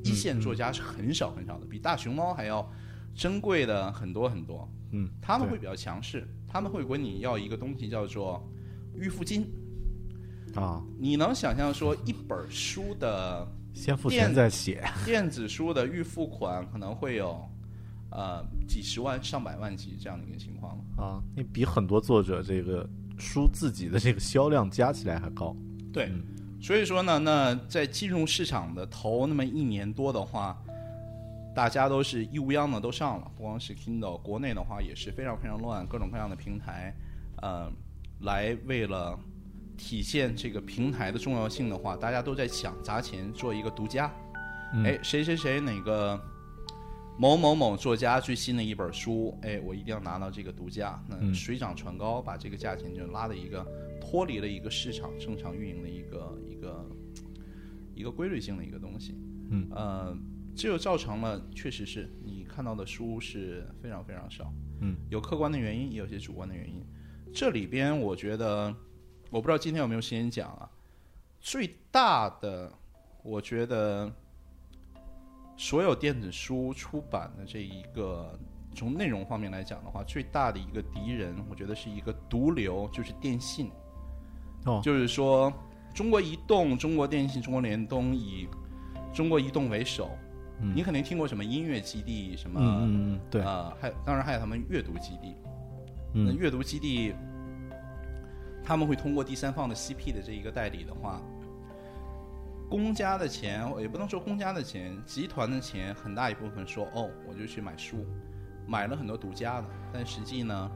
[0.03, 2.71] 一线作家是很少很少的，比大熊猫还要
[3.15, 4.69] 珍贵的很多很多。
[4.91, 8.47] 嗯，他们会比较强势，他们会管你要一个东西叫做
[8.95, 9.47] 预付金。
[10.55, 17.43] 啊，你能想象说一本书的先付电钱再写， 电子书的预付款可能会有
[18.11, 20.83] 呃几十万、上百万级这样的一个情况吗？
[20.97, 22.87] 啊，那比很多作者这个
[23.17, 25.55] 书自己的这个销量加起来还高。
[25.91, 26.23] 对，嗯
[26.61, 30.57] 所以说呢，那在进入市场的头那么一年多的话，
[31.53, 36.95] 大家都是一乌泱的都上了，不光是 Kindle，国内的话也是非常非常乱，各种各样的平台，
[37.41, 37.69] 呃，
[38.21, 39.19] 来为了
[39.77, 44.13] 体现这个平台的重要性的话，大家都在想砸钱做一个独家。
[44.73, 46.19] 嗯哎，谁谁谁哪个
[47.19, 50.99] 某某某作家最新的一本书，哎，我一定要拿到这个独家。
[51.07, 53.65] 那嗯水涨船高，把这个价钱就拉的一个
[54.01, 56.89] 脱离了一个市场正常运营的一个一个
[57.93, 59.15] 一个规律性的一个东西。
[59.51, 60.17] 嗯，呃，
[60.55, 64.51] 这就造成了确实是你看到的书是非常非常少。
[64.81, 66.83] 嗯，有客观的原因，也有些主观的原因。
[67.31, 68.75] 这里边我觉得，
[69.33, 70.69] 我不知道今天有没有时间讲啊。
[71.39, 72.71] 最大的，
[73.23, 74.09] 我觉得
[75.57, 78.37] 所有电子书出版的这一个
[78.75, 83.71] 从内容方面来讲的话，最大的一个敌人，我觉得是一个毒瘤，就是电信。
[84.65, 85.51] 哦就是说，
[85.95, 88.47] 中国移动、中国电信、中国联通以
[89.11, 90.11] 中国移动为首。
[90.75, 95.35] 你肯定听过什么音乐基地，什么对，呃，还当然还有他们阅读基地。
[96.13, 97.13] 那嗯阅读基地，
[98.63, 101.21] 他们会通过第三方的 CP 的这一个代理的话，
[102.69, 108.05] 公家的钱也不能说公家的钱，集团的钱很大一部分说哦，我就去买书，
[108.65, 110.71] 买了很多独家的，但实际呢，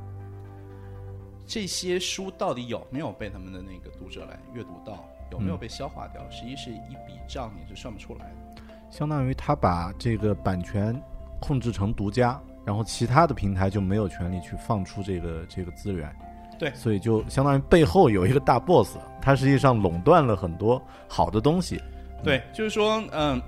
[1.48, 8.62] 这些书到底有没有被他们的那个读者来阅读到，有没有被消化掉，实际是一笔账你是算不出来的。
[8.92, 11.02] 相当于他把这个版权
[11.42, 16.14] 控制成独家，然后其他的平台就没有权利去放出这个这个资源。
[16.58, 16.72] 对。
[16.74, 21.82] 所以就相当于背后有一个大 boss，他实际上垄断了很多好的东西。
[22.24, 23.42] 对，就是说，嗯，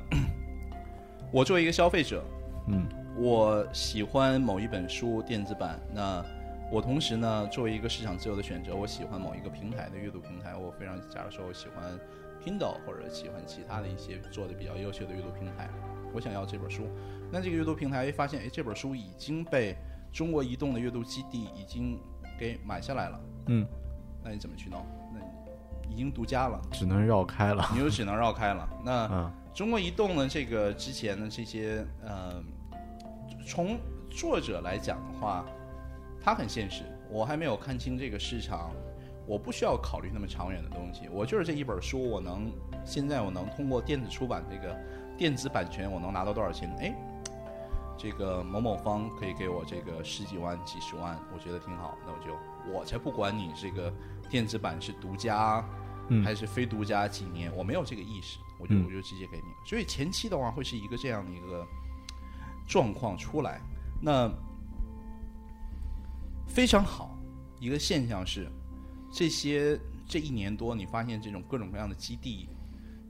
[1.32, 2.24] 我作为一个消费者，
[2.68, 2.88] 嗯。
[3.22, 6.24] 我喜欢某一本书电子版，那
[6.72, 12.00] 我同时呢，作为一个市场自由的选择，我喜欢某一个平台的阅读平台，我非常，假如说我喜欢
[12.42, 15.70] Kindle 或者喜欢其他的一些做的比较优秀的阅读平台，
[16.14, 16.88] 我想要这本书，
[17.30, 19.76] 那这个阅读平台发现，哎，这本书已经被
[20.14, 22.00] 中国移动的阅读基地已经
[22.40, 23.68] 给买下来了，嗯，
[24.24, 24.86] 那你怎么去弄？
[25.14, 25.20] 那
[25.88, 27.68] 你已经独家了，只能绕开了。
[27.74, 28.70] 你就只能绕开了。
[28.86, 32.42] 那嗯中国移动呢这个之前的这些呃，
[33.46, 33.78] 从
[34.10, 35.46] 作者来讲的话，
[36.24, 36.84] 他很现实。
[37.12, 38.72] 我还没有看清这个市场，
[39.26, 41.10] 我不需要考虑那么长远的东西。
[41.12, 42.52] 我就是这一本书，我能
[42.86, 44.78] 现在我能通过电子出版这个
[45.18, 46.70] 电子版权，我能拿到多少钱？
[46.80, 46.94] 哎，
[48.00, 53.94] 这个某某方可以给我这个十几万、几十万，我觉得挺好，那我就我才不管你这个
[54.30, 55.62] 电子版是独家
[56.08, 59.44] 嗯还是非独家几年，我没有这个意识，我就嗯我就直接给你。
[59.66, 61.68] 所以前期的话会是一个这样的一个
[62.66, 63.60] 状况出来。
[64.02, 64.32] 那
[66.48, 67.20] 非常好，
[67.60, 68.50] 一个现象是，
[69.12, 72.48] 这些这一年多，你发现这种各种各样的基地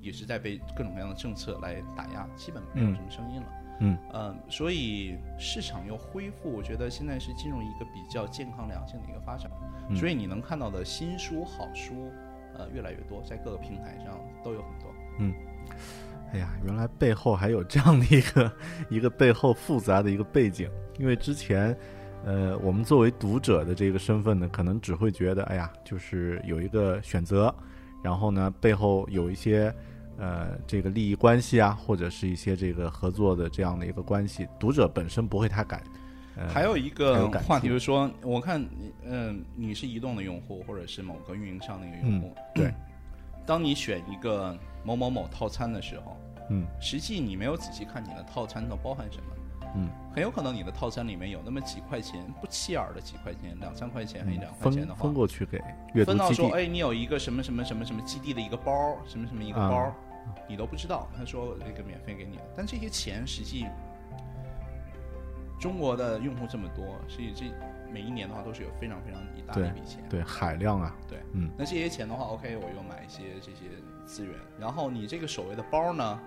[0.02, 3.48] 也是在被各种各样的政策来打压，基本没有嗯什么声音了。
[3.80, 9.50] 嗯呃，所以市场又恢复，我觉得现在是进入一个比较健康良性的一个发展。
[9.90, 12.12] 嗯所以你能看到的新书、好书，
[12.56, 14.94] 呃，越来越多，在各个平台上都有很多。
[15.18, 15.34] 嗯
[16.32, 18.52] 哎呀，原来背后还有这样的一个
[18.90, 20.70] 一个背后复杂的一个背景。
[21.00, 21.76] 因为之前，
[22.24, 27.54] 呃，我们作为读者的这个身份呢，可能只会觉得，哎呀，就是有一个选择，
[28.04, 29.74] 然后呢，背后有一些
[30.20, 35.82] 呃这个利益关系啊，或者是一些这个合作的这样的一个关系，读者本身不会太感。
[36.36, 38.64] 呃、还有一个话题就是说，我看，
[39.04, 42.74] 嗯、你是移动的用户，或者是某个运营商的一个用户，对，
[43.46, 46.18] 当你选一个某某某套餐的时候，
[46.50, 49.24] 嗯实际你没有仔细看你的套餐都包含什么。
[49.76, 55.62] 嗯，很有可能你的套餐里面有那么几块钱不起眼儿的几块钱，两三块钱还是嗯两块钱的话分分，过去给
[56.06, 59.96] 分到说，哎，你有一个什么什么什么什么基地的一个包，什么什么一个包，啊
[60.48, 61.08] 你都不知道。
[61.18, 63.66] 他说这个免费给你，但这些钱实际
[65.60, 67.46] 中国的用户这么多，所以这
[67.92, 70.02] 每一年的话都是有非常非常一大一笔钱。
[70.10, 73.66] 对海量啊，对，嗯，那这些钱的话，OK，我又买一些这些
[74.06, 76.20] 资源，然后你这个所谓的包呢，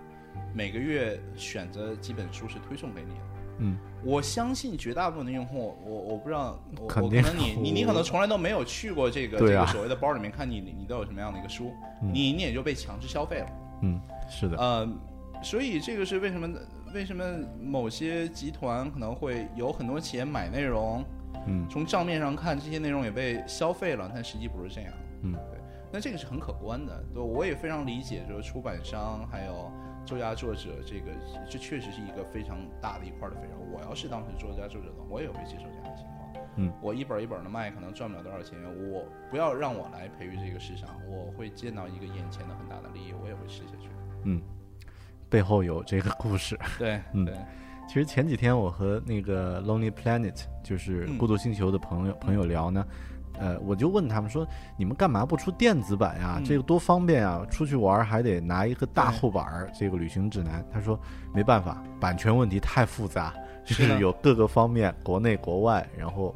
[0.53, 3.21] 每个月选择几本书是推送给你的。
[3.59, 13.47] 嗯，我相信绝大部分的用户，我我不知道，我肯定我可能你你你可能从来都没有去过这个、啊这个所谓的包里面看你你都有什么样的一个书，你你也就被强制消费了。
[13.83, 14.89] 嗯，是的，呃，
[15.43, 16.49] 所以这个是为什么
[16.95, 17.25] 为什么
[17.61, 21.05] 某些集团可能会有很多钱买内容，
[21.47, 24.93] 嗯从账面上看这些内容也被消费了，但实际不是这样。
[25.23, 25.61] 嗯，对，
[25.93, 27.05] 那这个是很可观的。
[27.13, 29.71] 对，我也非常理解，就是出版商还有
[30.05, 31.11] 作家作者这个，
[31.49, 33.73] 这确实是一个非常大的一块的费用。
[33.73, 36.22] 我要是当时作家作者的话，我也会接受这样的情况。
[36.57, 38.59] 嗯，我一本一本的卖，可能赚不了多少钱。
[38.91, 43.89] 我不要让我来培育这个市场，我会见到一个眼前的很大的利益，我也会吃下去。
[44.25, 44.41] 嗯，
[45.29, 46.59] 背后有这个故事。
[46.79, 47.35] 对，嗯对，
[47.89, 52.87] 其实前几天我和那个 Lonely Planet，就是嗯孤独星球的朋友、朋友聊呢，
[53.39, 54.47] 呃，我就问他们说，
[54.77, 56.35] 你们干嘛不出电子版呀？
[56.37, 57.45] 嗯这个多方便啊！
[57.51, 60.63] 出去玩还得拿一个大对厚本儿，这个旅行指南。
[60.71, 61.01] 他说
[61.33, 66.35] 没办法，版权问题太复杂，就是有各个方面，国内国外，然后。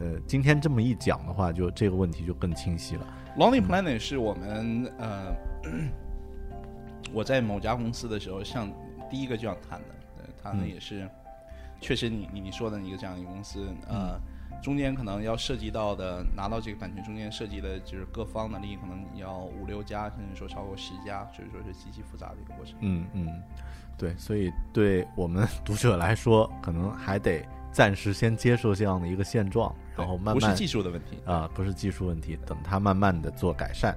[0.00, 3.04] 呃，今天这么一讲的话，就这个问题就更清晰了。
[3.36, 5.34] Lonely Planet 是我们呃，
[7.12, 8.70] 我在某家公司的时候，像
[9.10, 11.08] 第一个就要谈的，对，他呢嗯也是，
[11.80, 14.16] 确实你你你说的一个这样一个公司，呃，
[14.62, 22.76] 中间可能要涉及到的拿到这个版权，中间涉及的就是各方的利益，可能要五六家，甚至说超过十家，所以说是极其复杂的一个过程。
[22.82, 23.42] 嗯嗯，
[23.98, 33.94] 对，所以对我们 读者来说，可能还得暂时先接受这样的一个现状，然后慢慢不是技术的问题，啊、不是技术问题，等它慢慢的做改善。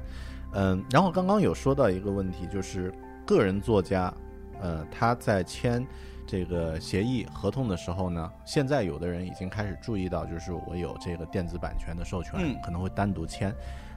[0.53, 2.93] 嗯，然后刚刚有说到一个问题，就是
[3.25, 4.13] 个人作家，
[4.59, 5.85] 呃，他在签
[6.27, 13.53] 这个协议合同的时候呢，现在有的人已经开始注意到，就是我有这个电子版权的授权，嗯可能会单独签。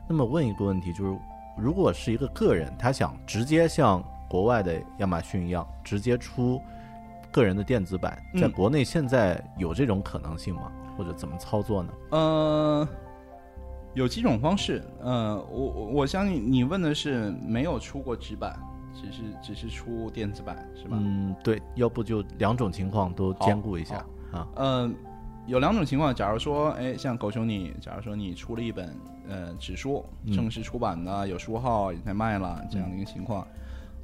[0.08, 1.18] 那么问一个问题，就是
[1.56, 6.60] 如果是一个个人，他想直接像国外的亚马逊一样，直接出
[7.30, 10.72] 个人的电子版，在嗯国内现在有这种可能性吗？
[10.98, 11.92] 或者怎么操作呢？
[12.10, 12.88] 呃，
[13.94, 14.82] 有几种方式。
[15.00, 18.58] 呃，我我我相信你问的是没有出过纸版，
[18.92, 20.96] 只是只是出电子版是吧？
[21.00, 24.48] 嗯，对，要不就两种情况都兼顾一下啊。
[24.56, 24.90] 呃，
[25.46, 28.96] 有两种情况，假如说，哎，像狗熊你，假如说你出了一本
[29.28, 33.46] 呃纸书，嗯正式出版的，有书号也在卖了这样的一个情况。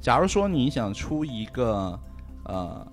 [0.01, 1.97] 假如说你想出一个
[2.45, 2.85] 呃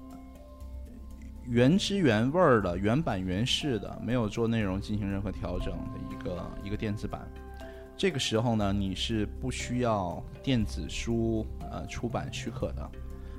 [1.46, 7.26] 原汁原味儿的、原版原式的，没有做内容进行任何调整的一个一个电子版，
[7.96, 12.90] 这个时候呢，你是不需要电子书呃出版许可的。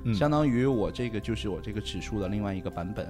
[0.02, 3.06] 嗯相当于我这个就是我这个指数的另外一个版本。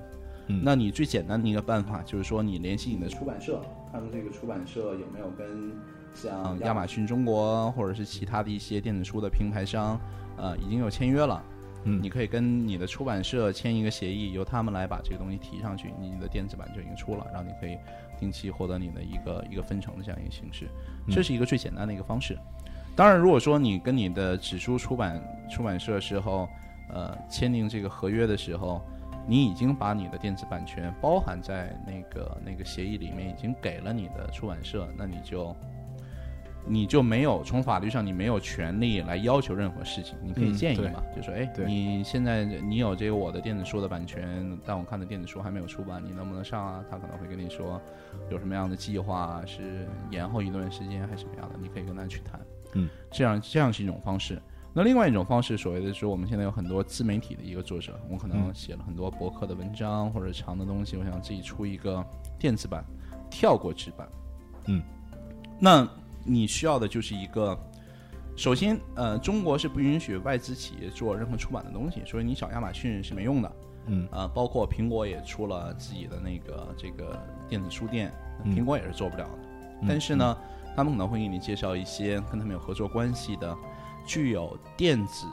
[0.49, 5.73] 嗯那你最简单的一个办法就是说，你联系你的出版社，看看这个出版社有没有跟
[6.13, 9.99] 像亚马逊中国或者是其他的一些电子书的平台商，
[10.41, 11.43] 呃，已经有签约了。
[11.85, 17.79] 嗯你可以跟你的出版社签一个协议，由他们来把这个东西提上去，你的电子版就已经出了，然后你可以
[18.19, 20.67] 定期获得你的一个一个分成的这样一个形式，
[21.07, 22.37] 嗯这是一个最简单的一个方式。
[22.95, 26.47] 当然，如果说你跟你的纸书出版出版社时候，
[26.91, 28.83] 呃，签订这个合约的时候，
[29.27, 35.57] 你已经把你的电子版权包含在那个那个协议里面，已经给了你的出版社，那你就
[36.67, 46.85] 你就没有从法律上你没有权利来要求任何事情，你可以建议嘛，就说哎，对你现在你有这个我的电子书的版权，但我看的电子书还没有出版，你能不能上啊？
[46.91, 47.81] 他可能会跟你说
[48.31, 52.41] 有什么样的计划，是延后一段时间还是什么样的，你可以跟他去谈。
[52.75, 54.41] 嗯，这样这样是一种方式。
[54.73, 62.05] 那另外一种方式，所谓的是我们现在有很多自媒体的一个作者，我可能嗯写了很多博客的文章或者长的东西，我想自己出一个
[62.39, 62.85] 电子版，
[63.29, 64.09] 跳过纸版。
[64.67, 64.81] 嗯，
[65.59, 65.89] 那
[66.25, 67.59] 你需要的就是一个，
[68.37, 73.53] 首先，呃，中国是不允许外资企业做任何出版的东西，所以你找亚马逊是没用的。
[73.87, 77.19] 嗯呃，包括苹果也出了自己的那个这个
[77.49, 78.13] 电子书店，
[78.45, 79.39] 嗯苹果也是做不了的。
[79.81, 80.37] 嗯但是呢，
[80.77, 83.57] 他们可能会给你介绍一些跟他们有合作关系的，
[84.05, 85.27] 具有电子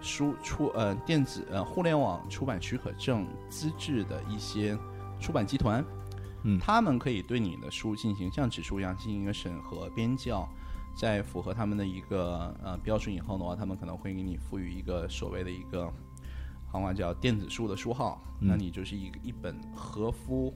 [0.00, 4.76] 书出呃电子呃互联网出版许可证资质的一些
[5.20, 5.84] 出版集团，
[6.44, 10.48] 嗯他们可以对你的书进行像指数一样进行一个审核编校。
[10.94, 15.90] 在符合他们的一个呃标准以后的话，他们可能会给你赋予一个所谓的一个
[16.70, 20.52] 行话叫电子书的书号，嗯那你就是一个一本合乎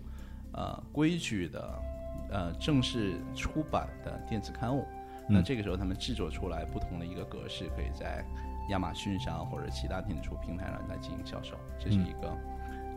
[0.52, 1.82] 呃规矩的
[2.30, 4.86] 呃正式出版的电子刊物。
[5.26, 8.22] 那嗯这个时候，他们制作出来不同的一个格式，可以在
[8.68, 12.38] 亚马逊上或者其他电子书平台上来进行销售，这是一个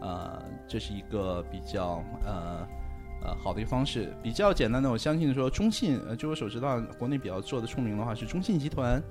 [0.02, 2.68] 呃，这是一个比较呃
[3.22, 4.14] 呃好的一个方式。
[4.22, 9.02] 比较简单的，我相信说中信，呃，据我所知道，国内比较做的出名的话是中信集团。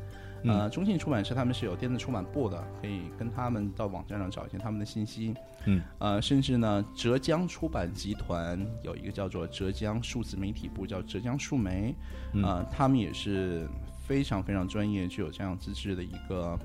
[0.45, 5.35] 呃，中信出版社他们是有电子出版部的，可以跟他们到网站上找一些他们的信息。
[5.67, 11.93] 嗯，呃，甚至呢，浙江出版集团有一个叫做浙江数字媒体部，叫浙江数媒，
[12.45, 13.69] 呃，他们也是
[14.07, 16.57] 非常非常专业、具有这样资质的一个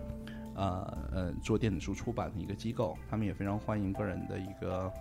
[0.53, 4.93] 呃呃做电子书出版的一个机构，他们也非常欢迎个人的一个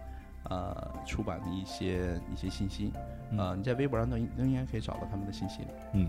[0.53, 2.93] 呃出版的一些一些信息。
[3.39, 5.61] 呃，你在微博上都应都应该可以找到他们的信息。
[5.95, 6.07] 嗯。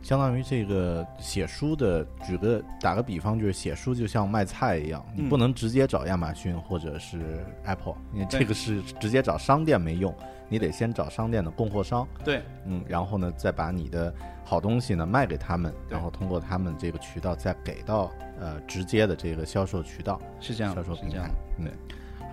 [0.00, 10.14] 相当于这个写书的，举个打个比方，就是写书就像卖菜一样，你不能直接找亚马逊或者是 Apple，因为这个是直接找商店没用，
[10.48, 12.06] 你得先找商店的供货商。
[12.24, 14.14] 对，嗯，然后呢，再把你的
[14.44, 18.08] 好东西呢卖给他们，然后通过他们这个渠道再给到
[18.38, 21.28] 呃直接的这个销售渠道，是这样，销售平台。
[21.56, 21.72] 对，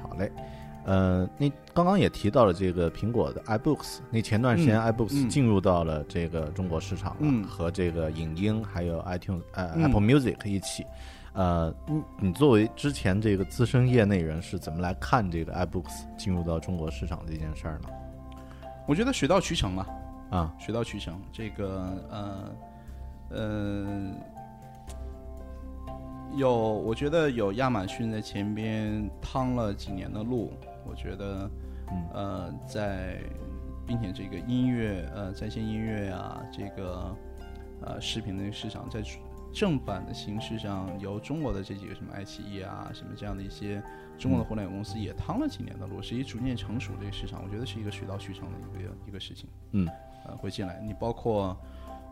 [0.04, 0.32] 好嘞。
[0.86, 10.86] 呃，那刚刚也提到了这个苹果的 iBooks，那前段时间 iBooks 进入到了这个中国市场了，和这个影音还有 iTunes 呃 Apple Music 一起。
[11.34, 17.90] 呃，你你作为之前这个资深业内人士，怎么来看这个 iBooks 进入到中国市场这件事儿呢？
[18.88, 19.88] 我觉得水到渠成嘛，
[20.30, 21.20] 啊，水到渠成。
[21.34, 22.56] 这个呃
[23.32, 24.12] 呃，
[26.36, 30.54] 有我觉得有亚马逊在前边趟了几年的路。
[30.88, 31.50] 我觉得，
[32.14, 33.22] 呃，在，
[33.86, 37.16] 并且这个音乐，呃，在线音乐啊，这个，
[37.82, 39.02] 呃，视频的市场，在
[39.54, 43.82] 正版的形式上，由中国的这几个什么爱奇艺啊，什么这样的一些
[44.18, 49.50] 中国的互联网公司也趟了几年的路，实际逐渐成熟这个市场，我觉得是一个水到渠成的一个一个事情。
[49.72, 49.88] 嗯，
[50.26, 51.56] 呃，会进来，你包括，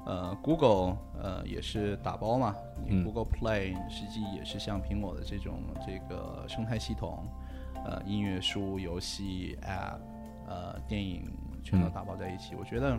[0.05, 2.55] 呃，Google，呃，也是打包嘛，
[2.86, 7.28] 你 Google Play 实际也是像苹果的这种这个生态系统。
[7.86, 9.97] 呃，音乐、书、游戏、App，
[10.47, 11.29] 呃，电影
[11.61, 12.55] 全都打包在一起。
[12.57, 12.97] 我觉得，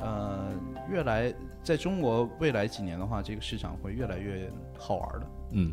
[0.00, 0.50] 呃，
[0.90, 1.30] 越来
[1.62, 5.26] 在中国未来几年的话，这个市场会越来越好玩的。
[5.52, 5.72] 嗯，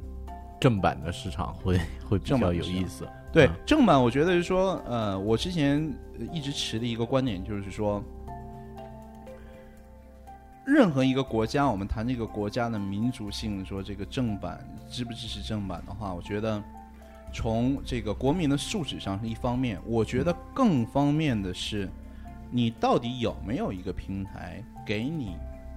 [0.60, 1.80] 正版的市场会
[2.10, 3.08] 会比较有意思。
[3.32, 5.90] 对，正版我觉得是说，呃，我之前
[6.34, 8.04] 一直持的一个观点就是说，
[10.66, 14.60] 任何一个国家，我们谈这个国家的民族性，说这个正版
[14.90, 16.62] 支不支持正版的话，我觉得。
[17.36, 21.90] 从这个国民的素质上是一方面，我觉得更方面的是，
[22.50, 25.36] 你到底有没有一个平台给你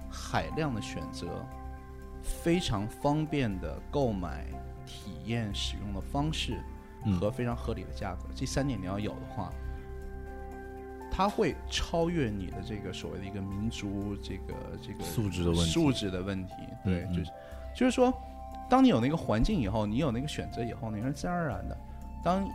[0.09, 1.45] 海量的选择，
[2.23, 4.45] 非常方便的购买、
[4.85, 6.61] 体验、使用的方式
[7.19, 9.51] 和非常合理的价格，这三点你要有的话，
[11.11, 15.65] 它会超越你的这个所谓的一个民族这个这个素质的问题。
[15.65, 16.53] 素质的问题，
[16.85, 17.31] 对，就是
[17.75, 18.13] 就是说。
[18.69, 21.77] 当你有那个环境以后，你有那个选择以后，你是自然而然的。
[22.23, 22.47] 当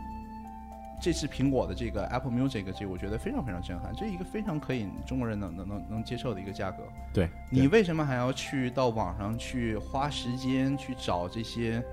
[1.01, 6.83] 这次苹果的这个 Apple Music 这，我觉得非常非常震撼，这是一个非常可以中国人能能能能接受的一个价格。
[7.13, 11.83] 对，你为什么还要去到网上去花时间去找这些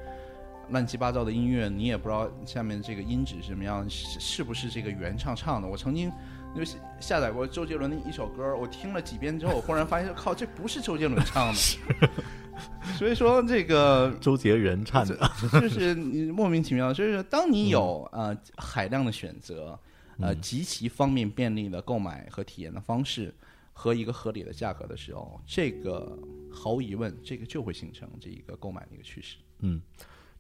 [0.68, 1.68] 乱七八糟的音乐？
[1.68, 5.66] 你也不知道下面这个音质什么样，是是不是这个原唱唱的？
[5.66, 6.10] 我曾经
[6.54, 6.62] 就
[7.00, 12.08] 下载过周杰伦的一首歌，我听了几遍之后，我忽然发现，靠，这不是周杰伦唱的。
[12.98, 16.92] 所以说，这个周杰伦唱的，就是你莫名其妙。
[16.92, 19.78] 所以说当你有呃海量的选择，
[20.18, 23.34] 呃极其方便便利的购买和体验的方式，
[23.72, 26.18] 和一个合理的价格的时候，这个
[26.52, 29.36] 毫无疑问，这个就会形成这一个购买的一个趋势。
[29.60, 29.80] 嗯。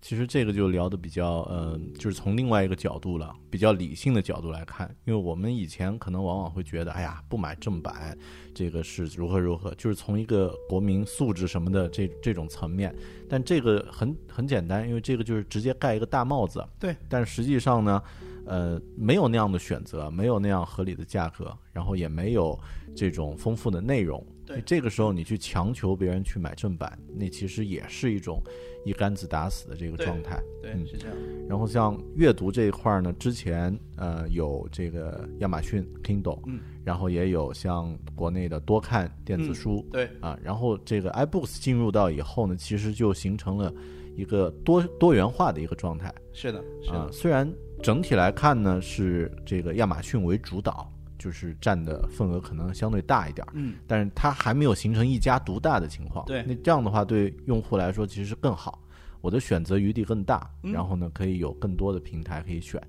[0.02, 4.92] 其实这个就聊的比较，呃，就是从另外一个角度了，比较理性的角度来看。
[5.04, 8.18] 因为我们以前可能往往会觉得，哎呀，不买正版，
[8.52, 12.92] 这个是如何如何，就是从一个国民素质什么的这这种层面。
[13.28, 16.66] 但这个很很简单，因为这个就是直接盖一个大帽子。
[16.80, 16.96] 对。
[17.08, 18.02] 但实际上呢，
[18.44, 22.58] 呃，没有那样的选择，没有那样合理的价格，然后也没有
[22.96, 24.26] 这种丰富的内容。
[24.54, 24.62] 对。
[24.66, 28.42] 这个时候你去强求别人去买正版，那其实也是一种。
[28.84, 31.16] 一竿子打死的这个状态，对，是这样。
[31.48, 43.72] 然后像阅读这一块呢，之前呃有这个亚马逊 Kindle，嗯，然后也有像国内的多看电子书，对啊，然后这个 iBooks 进入到以后呢，其实就形成了
[44.16, 46.12] 一个多多元化的一个状态。
[46.32, 47.12] 是的，是的。
[47.12, 47.48] 虽然
[47.80, 50.92] 整体来看呢，是这个亚马逊为主导。
[51.22, 58.82] 就是占的份额可能相对大一点，嗯，但是它还没有形成一家独大的情况，对，那这样的话对用户来说其实更好，
[59.20, 62.82] 我的选择余地更大，然后呢可以有更多的平台可以选，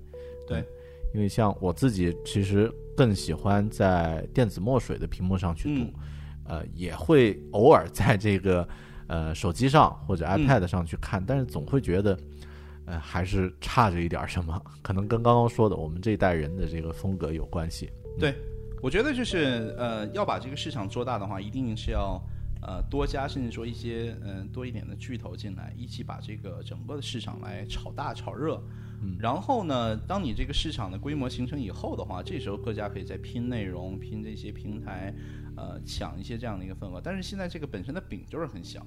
[0.48, 0.64] 对，
[1.14, 5.92] 因为像我自己其实更喜欢在电子墨水的屏幕上去读，
[6.48, 8.68] 呃，也会偶尔在这个
[9.06, 12.18] 呃手机上或者 iPad 上去看，但是总会觉得。
[12.86, 17.90] 呃，还是差着一点什么，可能跟刚刚说的我们这一代人的这个风格有关系。
[18.18, 18.34] 对，
[18.80, 22.20] 我觉得就是呃，要把这个市场做大的话，一定是要
[22.62, 28.62] 呃多加，甚至说一些嗯、呃、多一点的巨头进来，一起把这个整个的市场来炒大炒热。
[29.02, 35.14] 嗯然后呢，当你这个市场的规模形成以后的话，这时候各家可以再拼内容、拼这些平台，
[35.56, 37.00] 呃，抢一些这样的一个份额。
[37.02, 38.86] 但是现在这个本身的饼就是很小，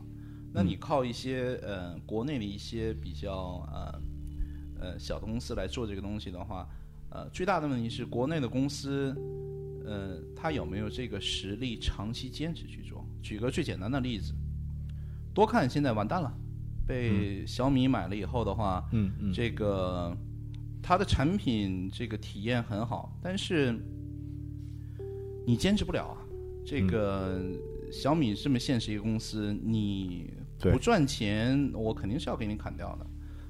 [0.54, 4.02] 那你靠一些呃国内的一些比较呃
[4.80, 6.68] 呃小的公司来做这个东西的话，
[7.10, 9.16] 呃，最大的问题是国内的公司，
[9.86, 13.06] 呃，它有没有这个实力长期坚持去做？
[13.22, 14.34] 举个最简单的例子，
[15.34, 16.32] 多看现在完蛋了，
[16.86, 20.16] 被小米买了以后的话，嗯嗯，这个
[20.82, 23.74] 它的产品这个体验很好，但是
[25.46, 26.18] 你坚持不了啊。
[26.66, 27.42] 这个
[27.90, 33.08] 小米这么现实一个公司，你不赚钱，我肯定是要给你砍掉的。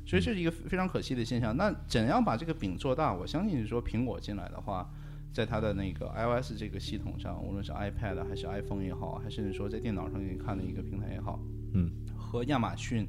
[0.07, 1.55] 所以这是一个非常可惜的现象。
[1.55, 3.13] 那怎样把这个饼做大？
[3.13, 4.89] 我相信说苹果进来的话，
[5.33, 11.39] 在它的那个 iOS 这个系统上，无论是 iPad 还是 iPhone 也好，还甚至说在电脑上给你看的一个平台也好，
[11.73, 13.05] 嗯，和亚马逊，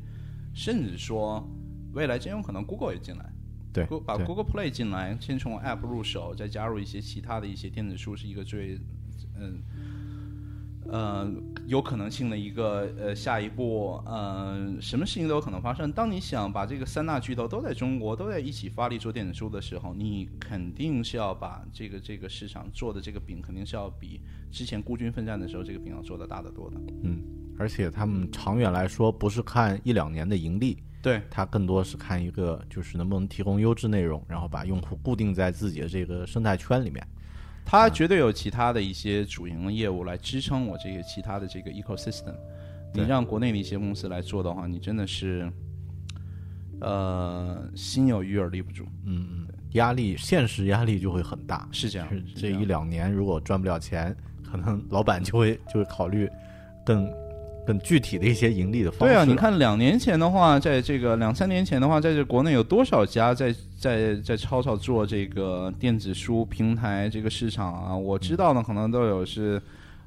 [0.53, 1.49] 甚至说
[1.92, 3.32] 未来真有可能 Google 也进来。
[3.72, 8.80] 对把 Google Play 进来，先从 App 入手，再加入一些其他的一些电子书，是一个最
[9.36, 9.62] 嗯
[10.89, 11.30] 呃
[11.66, 15.93] 有可能性的一个呃下一步，呃什么事情都有可能发生。
[15.93, 24.20] 当你想把这个三大巨头都在中国都在一起发力做电子书的时候，你肯定是要把这个这个市场做的这个饼，肯定是要比
[24.51, 26.76] 之前孤军奋战的时候这个饼要做的大得多的。
[27.03, 27.22] 嗯，
[27.59, 37.07] 而且他们长远来说，不是看一两年的盈利，对，它更多是看一个就是能不能提供优质内容，然后把用户固定在自己的这个生态圈里面。
[37.71, 42.35] 它绝对有其他的一些主营的业务来支撑我这个其他的这个 ecosystem。
[42.95, 45.53] 你让国内的一些公司来做的话，你真的是，
[46.81, 51.69] 呃，心有余而力不足，嗯嗯，压力现实压力就会很大。
[51.71, 52.09] 是这样。
[52.09, 56.27] 是这一两年如果赚不了钱，可能老板就会就会考虑
[56.87, 57.07] 更
[57.69, 59.14] 更具体的一些盈利的方式。
[59.14, 67.95] 对啊，你看两年前的话，在这个两三年前的话，在这国内有多少家在在在超超做这个电子书平台这个市场啊？
[67.95, 69.61] 我知道呢可能都有是，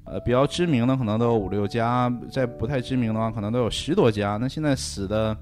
[0.05, 4.38] 呃，比较知名的可能都有五六家，在不太知名的话，可能都有十多家。
[4.41, 5.38] 那现在死的，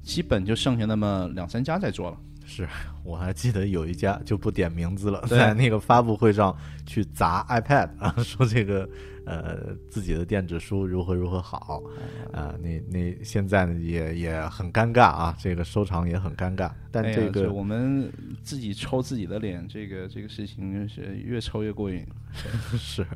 [0.00, 2.16] 基本就剩下那么两三家在做了。
[2.46, 2.66] 是
[3.04, 6.56] 我还记得有一家就不点名字了，在那个发布会上
[6.86, 8.88] 去砸 iPad 啊，说这个
[9.28, 11.82] 呃自己的电子书如何如何好
[12.32, 16.70] 啊、那那现在呢也也很尴尬啊，这个收藏也很尴尬。
[16.90, 18.10] 但这个、我们
[18.42, 22.06] 自己抽自己的脸，这个这个事情是越抽越过瘾。
[22.78, 23.06] 是，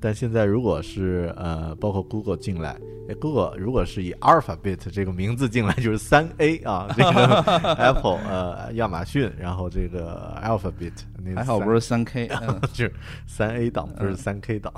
[0.00, 2.78] 但现在如果是呃，包括 Google 进来，
[3.08, 10.92] 哎，Google 如果是以 Alphabet 这个名字进来，就是三 A 啊， 这个 Apple 呃，亚马逊，然后这个 Alphabet
[11.34, 12.92] 还好不是三 K， 嗯，就是
[13.26, 14.72] 三 A 档，不是三 K 档。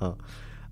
[0.00, 0.16] 嗯。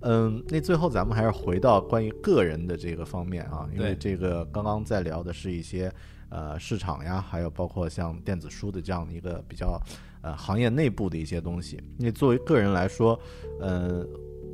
[0.03, 5.93] 嗯，那最后咱们还是回到关于个人的这个方面啊，因为这个刚刚在聊的是一些
[6.29, 9.79] 呃市场呀，还有包括像电子书的这样的一个比较
[10.21, 11.81] 呃行业内部的一些东西。
[11.97, 13.19] 那作为个人来说，
[13.59, 14.05] 呃，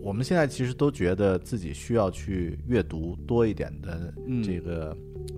[0.01, 4.91] 我们现在其实都觉得自己需要去阅读多一点的嗯这个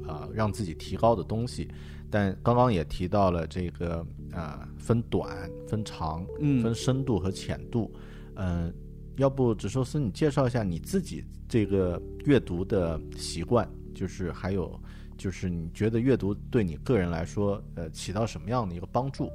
[0.05, 1.67] 啊、呃让自己提高的东西。
[2.11, 7.91] 但刚刚也提到了这个啊、分短、分长、嗯分深度和浅度。
[8.35, 8.73] 嗯、
[9.17, 14.79] 要不只寿司你介绍一下你自己这个阅读的习惯，就是还有
[15.17, 19.29] 就是你觉得阅读对你个人来说，呃，起到什么样的一个帮助？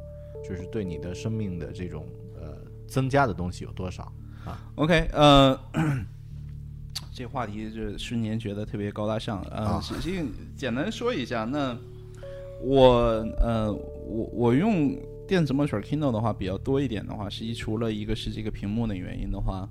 [0.47, 4.05] 就是对你的生命的这种呃增加的东西有多少
[4.45, 5.59] 啊？OK，呃，
[7.13, 9.41] 这话题就瞬间觉得特别高大上。
[9.51, 10.23] 呃，啊实际
[10.55, 11.77] 简单说一下，那
[12.61, 12.93] 我
[13.39, 14.95] 呃，我我用
[15.27, 19.69] 电子墨水 Kindle 的话比较多一点的话，实际除了一个是这个屏幕的原因的话，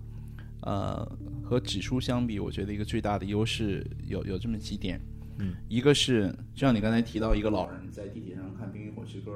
[0.61, 1.07] 呃，
[1.43, 4.99] 和纸书相比，我觉得一个最大的优势有有这么几点。
[5.39, 9.31] 嗯，一个是就像你刚才提到，一个老人在地铁上看《冰与火之歌》，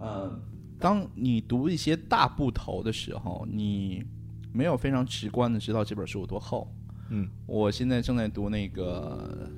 [0.00, 0.36] 呃，
[0.78, 4.02] 当你读一些大部头的时候，你
[4.52, 6.66] 没有非常直观的知道这本书有多厚。
[7.10, 9.48] 嗯，我现在正在读那个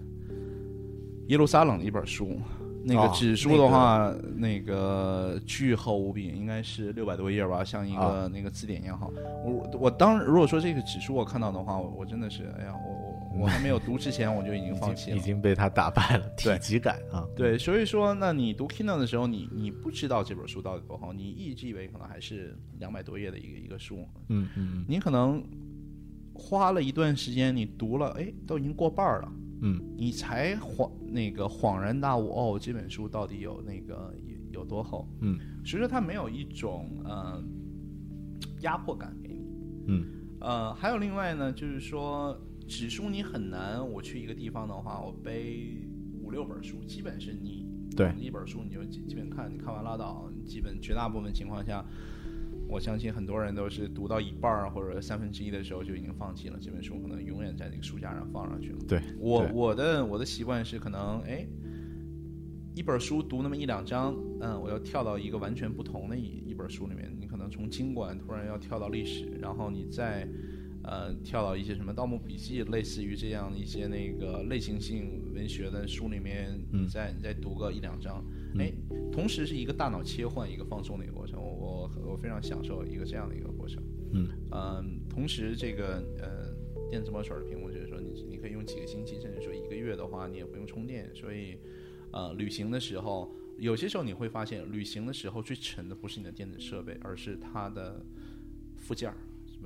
[1.28, 2.40] 耶路撒冷的一本书，
[2.82, 9.12] 那个哦纸书的话，那个巨厚无比，应该是六百多页吧，像一个啊那个字典一样厚。
[9.44, 13.01] 我我当如果说这个纸书我看到的话，我我真的是，哎呀，我
[13.34, 15.32] 我我还没有读之前我就已经放弃了已经。
[15.42, 25.42] 被他打败了，体对积感啊，对，所以说，那你读 Kindle 的时候，你你不知道这本书到底多厚，你一直以为可能还是两百多页的一个一个书，嗯嗯你可能
[26.32, 34.14] 花了一段时间，你读了，哎，都已经过半了，嗯你才恍那个恍然大悟，哦，这本书到底有那个
[34.52, 35.08] 有有多厚？
[35.22, 37.42] 嗯，所以说它没有一种呃
[38.60, 39.50] 压迫感给你。
[39.88, 40.06] 嗯
[40.40, 45.76] 呃，还有另外呢，就是说纸书你很难，我去一个地方的话，我背
[46.22, 51.84] 五六本书，基本是你对一本书你就基基本看，你看完拉倒，基本绝大部分情况下。
[52.68, 58.78] 我相信很多人都是读到一半儿或者三分之一的时候就已经放弃了这本书，可能永远在那个书架上放上去了。
[58.88, 61.46] 对我我的我的习惯是可能哎，
[62.74, 70.26] 一本书读那么一两章，嗯，我要跳到一个完全不同的一一本书里面，你可能从经管突然要跳到历史，然后你再
[70.84, 78.24] 呃跳到一些什么《盗墓笔记》类似于这样一些那个类型性文学的书里面，嗯你再你再读个一两章，
[78.58, 78.72] 哎，
[79.12, 83.82] 同时是一个大脑切换、一个放松的一个过程，我我我非常享受一个这样的一个过程。
[84.12, 86.52] 嗯嗯，同时这个呃
[86.90, 91.56] 电子墨水的屏幕就是说你你可以用几个星期，甚至说一个月的话，你也不用充电，所以
[92.10, 98.04] 呃旅行的时候，有些时候你会发现，旅行的时候最沉的不是你的电子设备，而是它的
[98.76, 99.16] 附件儿。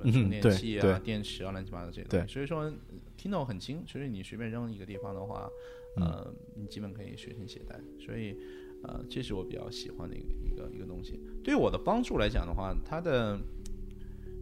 [0.03, 2.71] 充电器啊、对电池啊、乱七八糟这些东西，对所以说
[3.17, 5.49] Kindle 很轻，所以你随便扔一个地方的话，
[5.97, 7.79] 呃，你基本可以随身携带。
[7.99, 8.35] 所以，
[8.83, 11.19] 呃，这是我比较喜欢的一个一个一个东西。
[11.43, 13.39] 对我的帮助来讲的话，它的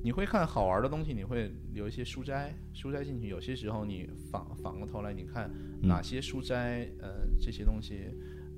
[0.04, 3.28] 你会看好玩的东西，你会留一些书摘，书摘进去。
[3.28, 5.50] 有些时候你反反过头来，你看
[5.82, 8.10] 哪些书摘，呃，这些东西，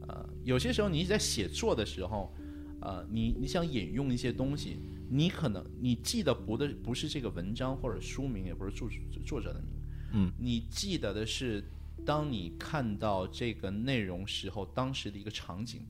[0.07, 2.33] 呃，有些时候你在写作的时候，
[2.81, 4.79] 呃，你你想引用一些东西，
[5.09, 8.89] 你可能你记得不的不是这个文章或者书名，也不是作
[9.25, 9.69] 作者的名，
[10.13, 11.63] 嗯，你记得的是
[12.05, 15.85] 当你看到这个内容时候当时的一个场景，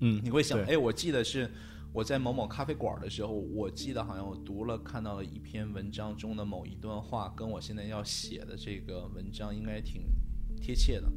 [0.00, 0.74] 嗯你会想，对。
[0.74, 1.50] 哎，我记得是
[1.92, 10.02] 我在某某咖啡馆的时候，我记得好像我读了看到了一篇文章中的某一段话，跟我现在要写的这个文章应该挺
[10.60, 11.10] 贴切的。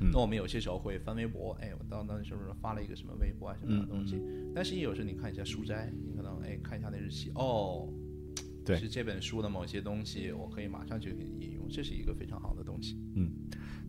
[0.00, 4.16] 嗯那我们有些时候会翻微博，哎，我当当时是不是发了一个什么微博啊什么样的东西？
[4.16, 7.88] 嗯但是也有时候你看一下书摘，你可能哎看一下那日期，哦，
[8.64, 12.98] 对是这本书的某些东西，我可以马上就可以引用，这是一个非常好的东西。
[13.14, 13.30] 嗯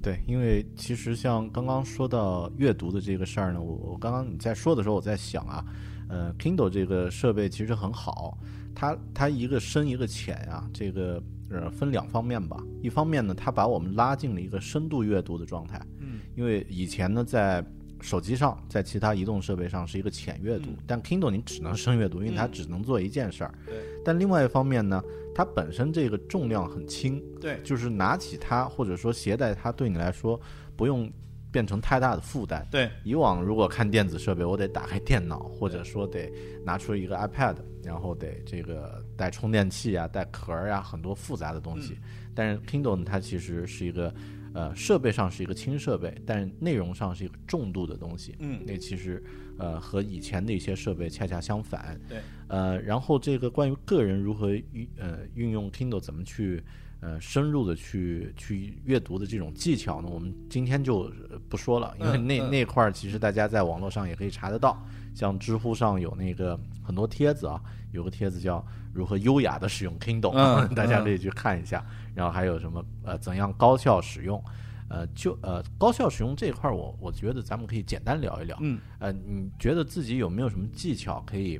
[0.04, 5.66] 对，因为其实像刚刚说到阅读的这个事儿呢，我我刚刚你在说的时候，我在想啊，
[6.10, 8.38] 呃，Kindle 这个设备其实很好，
[8.74, 12.64] 它它一个深一个浅啊，这个呃分两方面吧。
[12.82, 16.01] 一方面呢，它把我们拉进了一个深度阅读的状态，嗯，
[16.36, 17.64] 因为以前呢在
[18.00, 23.54] 手机上，在其他移动设备上是一个浅阅读，嗯但 Kindle 你只能深阅读，因为它嗯只能做一件事儿。
[23.66, 25.04] 对但另外一方面呢，
[25.36, 30.40] 它本身这个重量很轻，对，就是拿起它或者说携带它，对你来说
[30.76, 31.12] 不用
[31.52, 32.68] 变成太大的负担。
[32.72, 36.32] 对，以往如果看电子设备，我得打开电脑，或者说得
[36.66, 41.96] 拿出一个 iPad，然后得这个带充电器啊、带壳儿啊，很多复杂的东西。
[42.34, 44.12] 但是 Kindle 呢，它其实是一个
[44.54, 48.36] 呃设备上是一个轻设备，但内容上是一个重度的东西。
[48.40, 49.24] 嗯，那其实
[49.58, 52.00] 呃和以前的一些设备恰恰相反。
[52.08, 56.64] 对，呃，然后这个关于个人如何运呃运用 Kindle 怎么去
[57.00, 71.86] 呃深入的去去阅读的这种技巧呢，我们今天就呃不说了，因为那、嗯嗯那块儿其实大家在网络上也可以查得到，像知乎上有那个很多帖子啊，有个帖子叫如何优雅的使用 Kindle，、嗯 大家可以去看一下。
[72.14, 74.42] 然后还有什么呃怎样高效使用。
[74.94, 78.58] 呃，就呃高效使用这一块儿，我我觉得咱们可以简单聊一聊。
[78.60, 81.58] 嗯，呃，你觉得自己有没有什么技巧可以，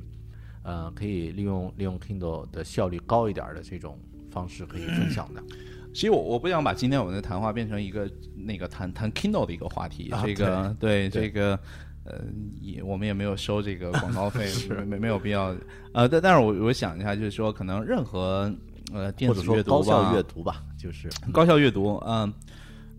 [0.62, 3.98] 呃，可以利用利用 Kindle 的效率高一点儿的这种
[4.30, 5.42] 方式可以分享的？
[5.94, 11.58] 其实我我不想把今天我们的谈话变成一个那个谈谈 Kindle 的一个话题，啊这个对对这个
[12.04, 12.20] 呃
[12.60, 14.46] 也我们也没有收这个广告费，
[14.76, 15.56] 没没没有必要。
[15.94, 18.54] 呃，但但是我我想一下，就是说可能任何
[18.92, 22.32] 呃电子阅读高效吧阅读吧，就是高效阅读，嗯、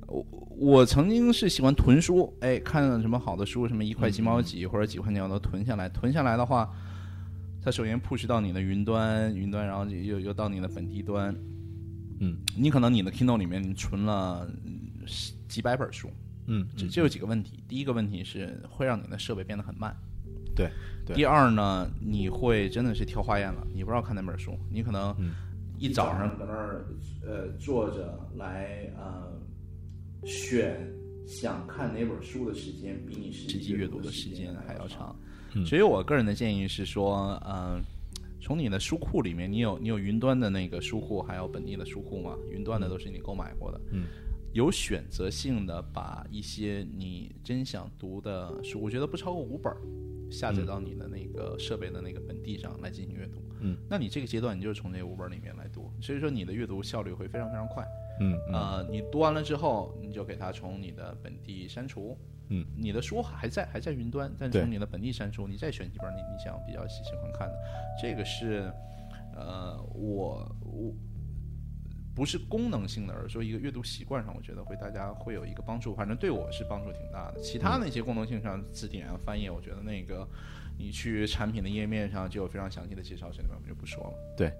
[0.07, 0.25] 我
[0.57, 5.89] 我曾经是喜欢囤书，哎，看什么好的书，什么一块几毛几或者几块钱我都囤下来。
[5.89, 6.69] 囤下来的话，
[7.61, 11.35] 它首先 push 到你的云端，云端然后又又到你的本地端，
[12.19, 14.47] 嗯，你可能你的 Kindle 里面你存了
[15.47, 16.09] 几百本书，
[16.47, 17.63] 嗯，这这有几个问题。
[17.67, 19.95] 第一个问题是会让你的设备变得很慢。
[20.55, 20.69] 对
[21.03, 25.33] 对第二呢，你会真的是挑花眼了，你不知道看哪本书，你可能嗯
[25.83, 26.85] 一早上搁那儿
[27.27, 29.37] 呃坐着来呃
[30.23, 30.89] 选
[31.27, 35.13] 想看哪本书的时间，比你实实际阅读的的时间还要长。
[35.55, 37.83] 嗯所以我个人的建议是说，嗯、
[38.39, 42.37] 从你的书库里面，你有你有云端的那个书库，还有本地的书库吗？
[42.49, 43.81] 云端的都是你购买过的。
[43.91, 44.05] 嗯，
[44.53, 49.69] 有选择性的把一些你真想读的书，我觉得不超过五本，
[50.31, 53.41] 下载到你的那个设备的那个本地上来进行阅读。
[53.63, 57.83] 嗯，那你这个阶段你就是从这五本里面来读，所以说你的阅读效率会非常非常快。
[58.19, 62.17] 嗯嗯呃，你读完了之后，你就给它从你的本地删除。
[62.49, 67.55] 嗯，你的书还在还在云端，但是从你的本地删除，你再选几本你你想比较喜喜欢看的，
[68.01, 68.71] 这个是
[69.33, 70.93] 呃我我
[72.13, 77.39] 不是功能性的，而是说一个阅读习惯上，我觉得会大家会有一个帮助，反正对我是帮助挺大的。
[77.39, 80.27] 其他那些功能性上，字典啊、翻译，我觉得那个
[80.77, 84.13] 你去产品的页面上就有非常详细的介绍，这里面我们就不说了。
[84.37, 84.51] 对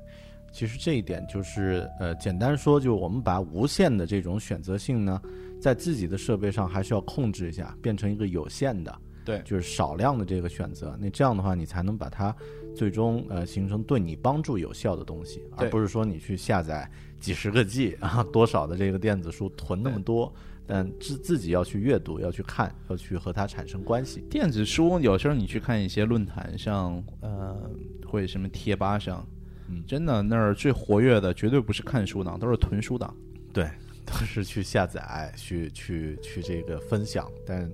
[0.52, 5.20] 其实这一点就是，呃，简单说，就是我们把无限的这种选择性呢，
[5.60, 8.96] 在自己的设备上还是要控制一下，变成一个有限的，
[9.26, 10.96] 对就是少量的这个选择。
[11.02, 12.36] 那这样的话，你才能把它
[12.76, 16.88] 最终呃形成对你帮助有效的东西，而不是说你去下载
[17.20, 20.32] 几十个 G 啊，多少的这个电子书囤那么多，
[20.66, 24.22] 但自自己要去阅读，要去看，要去和它产生关系。
[24.30, 27.70] 电子书有时候你去看一些论坛上，呃，
[28.06, 29.26] 或者什么贴吧上，
[29.68, 33.16] 嗯真的那儿最活跃的绝对不是看书党，都是囤书党。
[33.52, 33.70] 对，
[34.06, 37.72] 都是去下载，去去去这个分享，但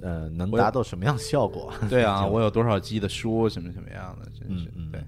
[0.00, 1.72] 呃，能达到什么样效果？
[1.88, 5.04] 对啊，我有多少 G 的书，什么什么样的，真是、嗯嗯对。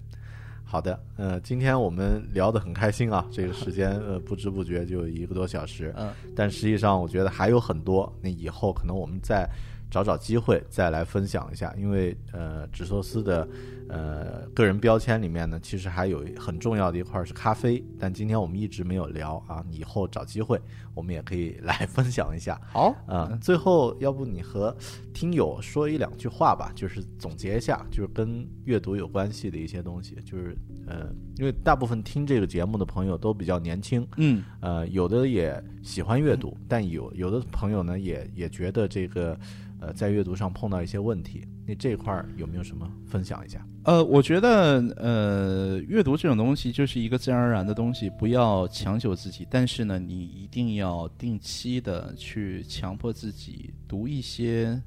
[0.74, 9.48] 好的，呃，今天我们聊得很开心啊，这个时间 呃不知不觉就一个多小时，嗯，但实际上我觉得还有很多，那以后可能我们再
[9.95, 13.49] 找找机会再来分享一下，因为呃，纸寿司的
[13.88, 20.61] 呃个人标签里面呢，其实还有很重要的一块是咖啡，但今天我们一直没有聊啊，以后找机会
[20.95, 22.61] 我们也可以来分享一下。
[22.72, 24.76] 好，啊、最后要不你和
[25.12, 39.38] 听友说一两句话吧，就是总结一下，就是跟阅读有关系的一些东西，就是呃，因为大部分听这个节目的朋友都比较年轻，嗯，呃，有的也喜欢阅读，但有有的朋友呢也也觉得这个
[39.85, 43.64] 呃在阅读上碰到一些问题，那这块儿有没有什么分享一下？
[43.85, 54.80] 呃，我觉得呃，阅读这种东西就是一个自然而然的东西，不要强求自己，但是呢，你一定要定期的去强迫自己读一些。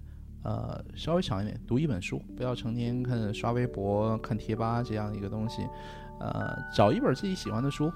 [0.43, 5.61] 呃，稍微长一点，读一本书，不要成天看刷微博、看贴吧这样一个东西。
[6.21, 7.91] 呃，找一本自己喜欢的书，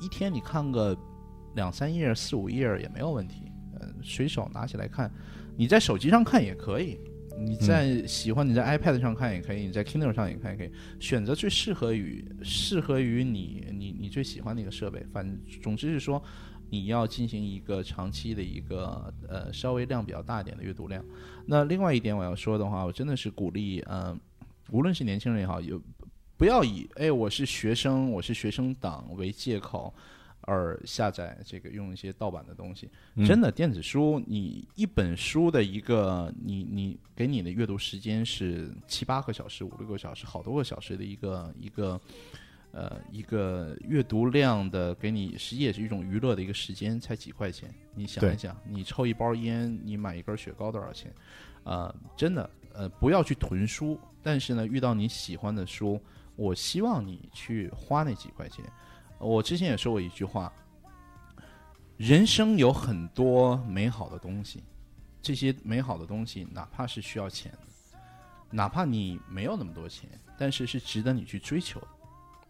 [0.00, 0.96] 一天你看个
[1.56, 3.50] 两三页、四五页也没有问题。
[3.80, 5.10] 呃，随手拿起来看，
[5.56, 6.98] 你在手机上看也可以，
[7.38, 15.04] 你在喜欢你在 iPad 上看也可以，你在 Kindle 上也看也可以，选择最适合于适合于你你你最喜欢的一个设备。
[15.12, 16.22] 反总之是说，
[16.70, 21.04] 你要进行一个长期的一个呃稍微量比较大一点的阅读量。
[21.46, 24.18] 那另外一点我要说的话，我真的是鼓励，嗯、
[24.70, 25.80] 无论是年轻人也好，有
[26.36, 29.94] 不要以哎我是学生，我是学生党为借口。
[30.46, 32.88] 而下载这个用一些盗版的东西，
[33.26, 42.00] 真的电子书，你一本书的一个你你给你的阅读时间是七八个小时、五六个小时、好多个小时的一个一个
[42.70, 47.68] 呃一个阅读量的，给你实际也是一种娱乐的一个时间，才几块钱。
[47.92, 51.12] 你想一想，你抽一包烟，你买一根雪糕多少钱？
[51.64, 56.00] 呃，真的呃不要去囤书，但是呢，遇到你喜欢的书，
[56.36, 58.64] 我希望你去花那几块钱。
[59.18, 60.52] 我之前也说过一句话：
[61.96, 64.62] 人生有很多美好的东西，
[65.22, 67.98] 这些美好的东西，哪怕是需要钱的，
[68.50, 70.08] 哪怕你没有那么多钱，
[70.38, 71.88] 但是是值得你去追求的。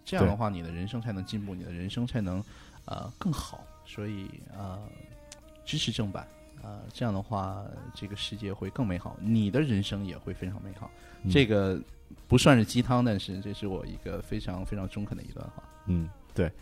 [0.04, 2.42] 这样的话，你的人生才能进步，你的人生才能
[2.84, 3.64] 呃更好。
[3.84, 4.80] 所以呃，
[5.64, 6.26] 支持正版。
[6.62, 7.64] 呃，这样的话，
[7.94, 10.90] 这个世界会更美好，你的人生也会非常美好。
[11.22, 11.80] 嗯这个
[12.26, 15.62] 不算是鸡汤，但是这是我一个非常非常中肯的一段话。
[15.86, 16.52] 嗯，对，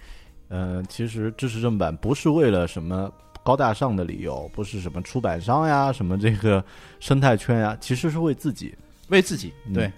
[0.49, 3.13] 呃，其实支持正版不是为了什么
[3.43, 6.65] 高大上的理由，不是什么出版商呀，什么这个
[7.01, 8.75] 生态圈呀，其实是为自己。
[9.09, 9.93] 为自己，嗯对，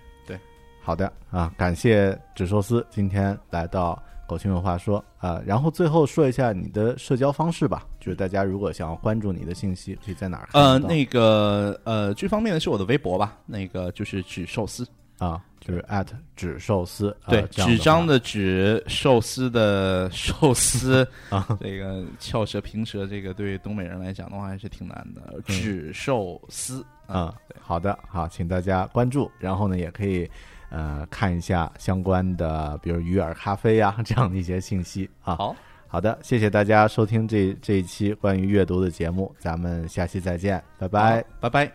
[0.83, 14.85] 好的啊，感谢纸寿司今天来到狗熊有话说啊，然后最后说一下你的社交方式吧，就是大家如果想要关注你的信息，可以在哪儿看呃，那个呃，最方便的是我的微博吧，那个就是纸寿司，
[15.19, 25.41] 啊，就是 at 纸寿司，啊对，纸张的纸，寿司的寿司 啊，这个翘舌平舌，这个对东北人来讲的话还是挺难嗯的。
[25.47, 30.29] 纸寿司话啊，好的，好，请大家关注，然后呢，也可以
[30.69, 35.37] 呃看一下相关的，比如鱼饵咖啡呀、这样的一些信息啊。
[35.37, 35.57] 好，
[35.89, 41.23] 好的，谢谢大家收听这这一期关于阅读的节目，咱们下期再见，拜拜。
[41.41, 41.73] 好，拜拜。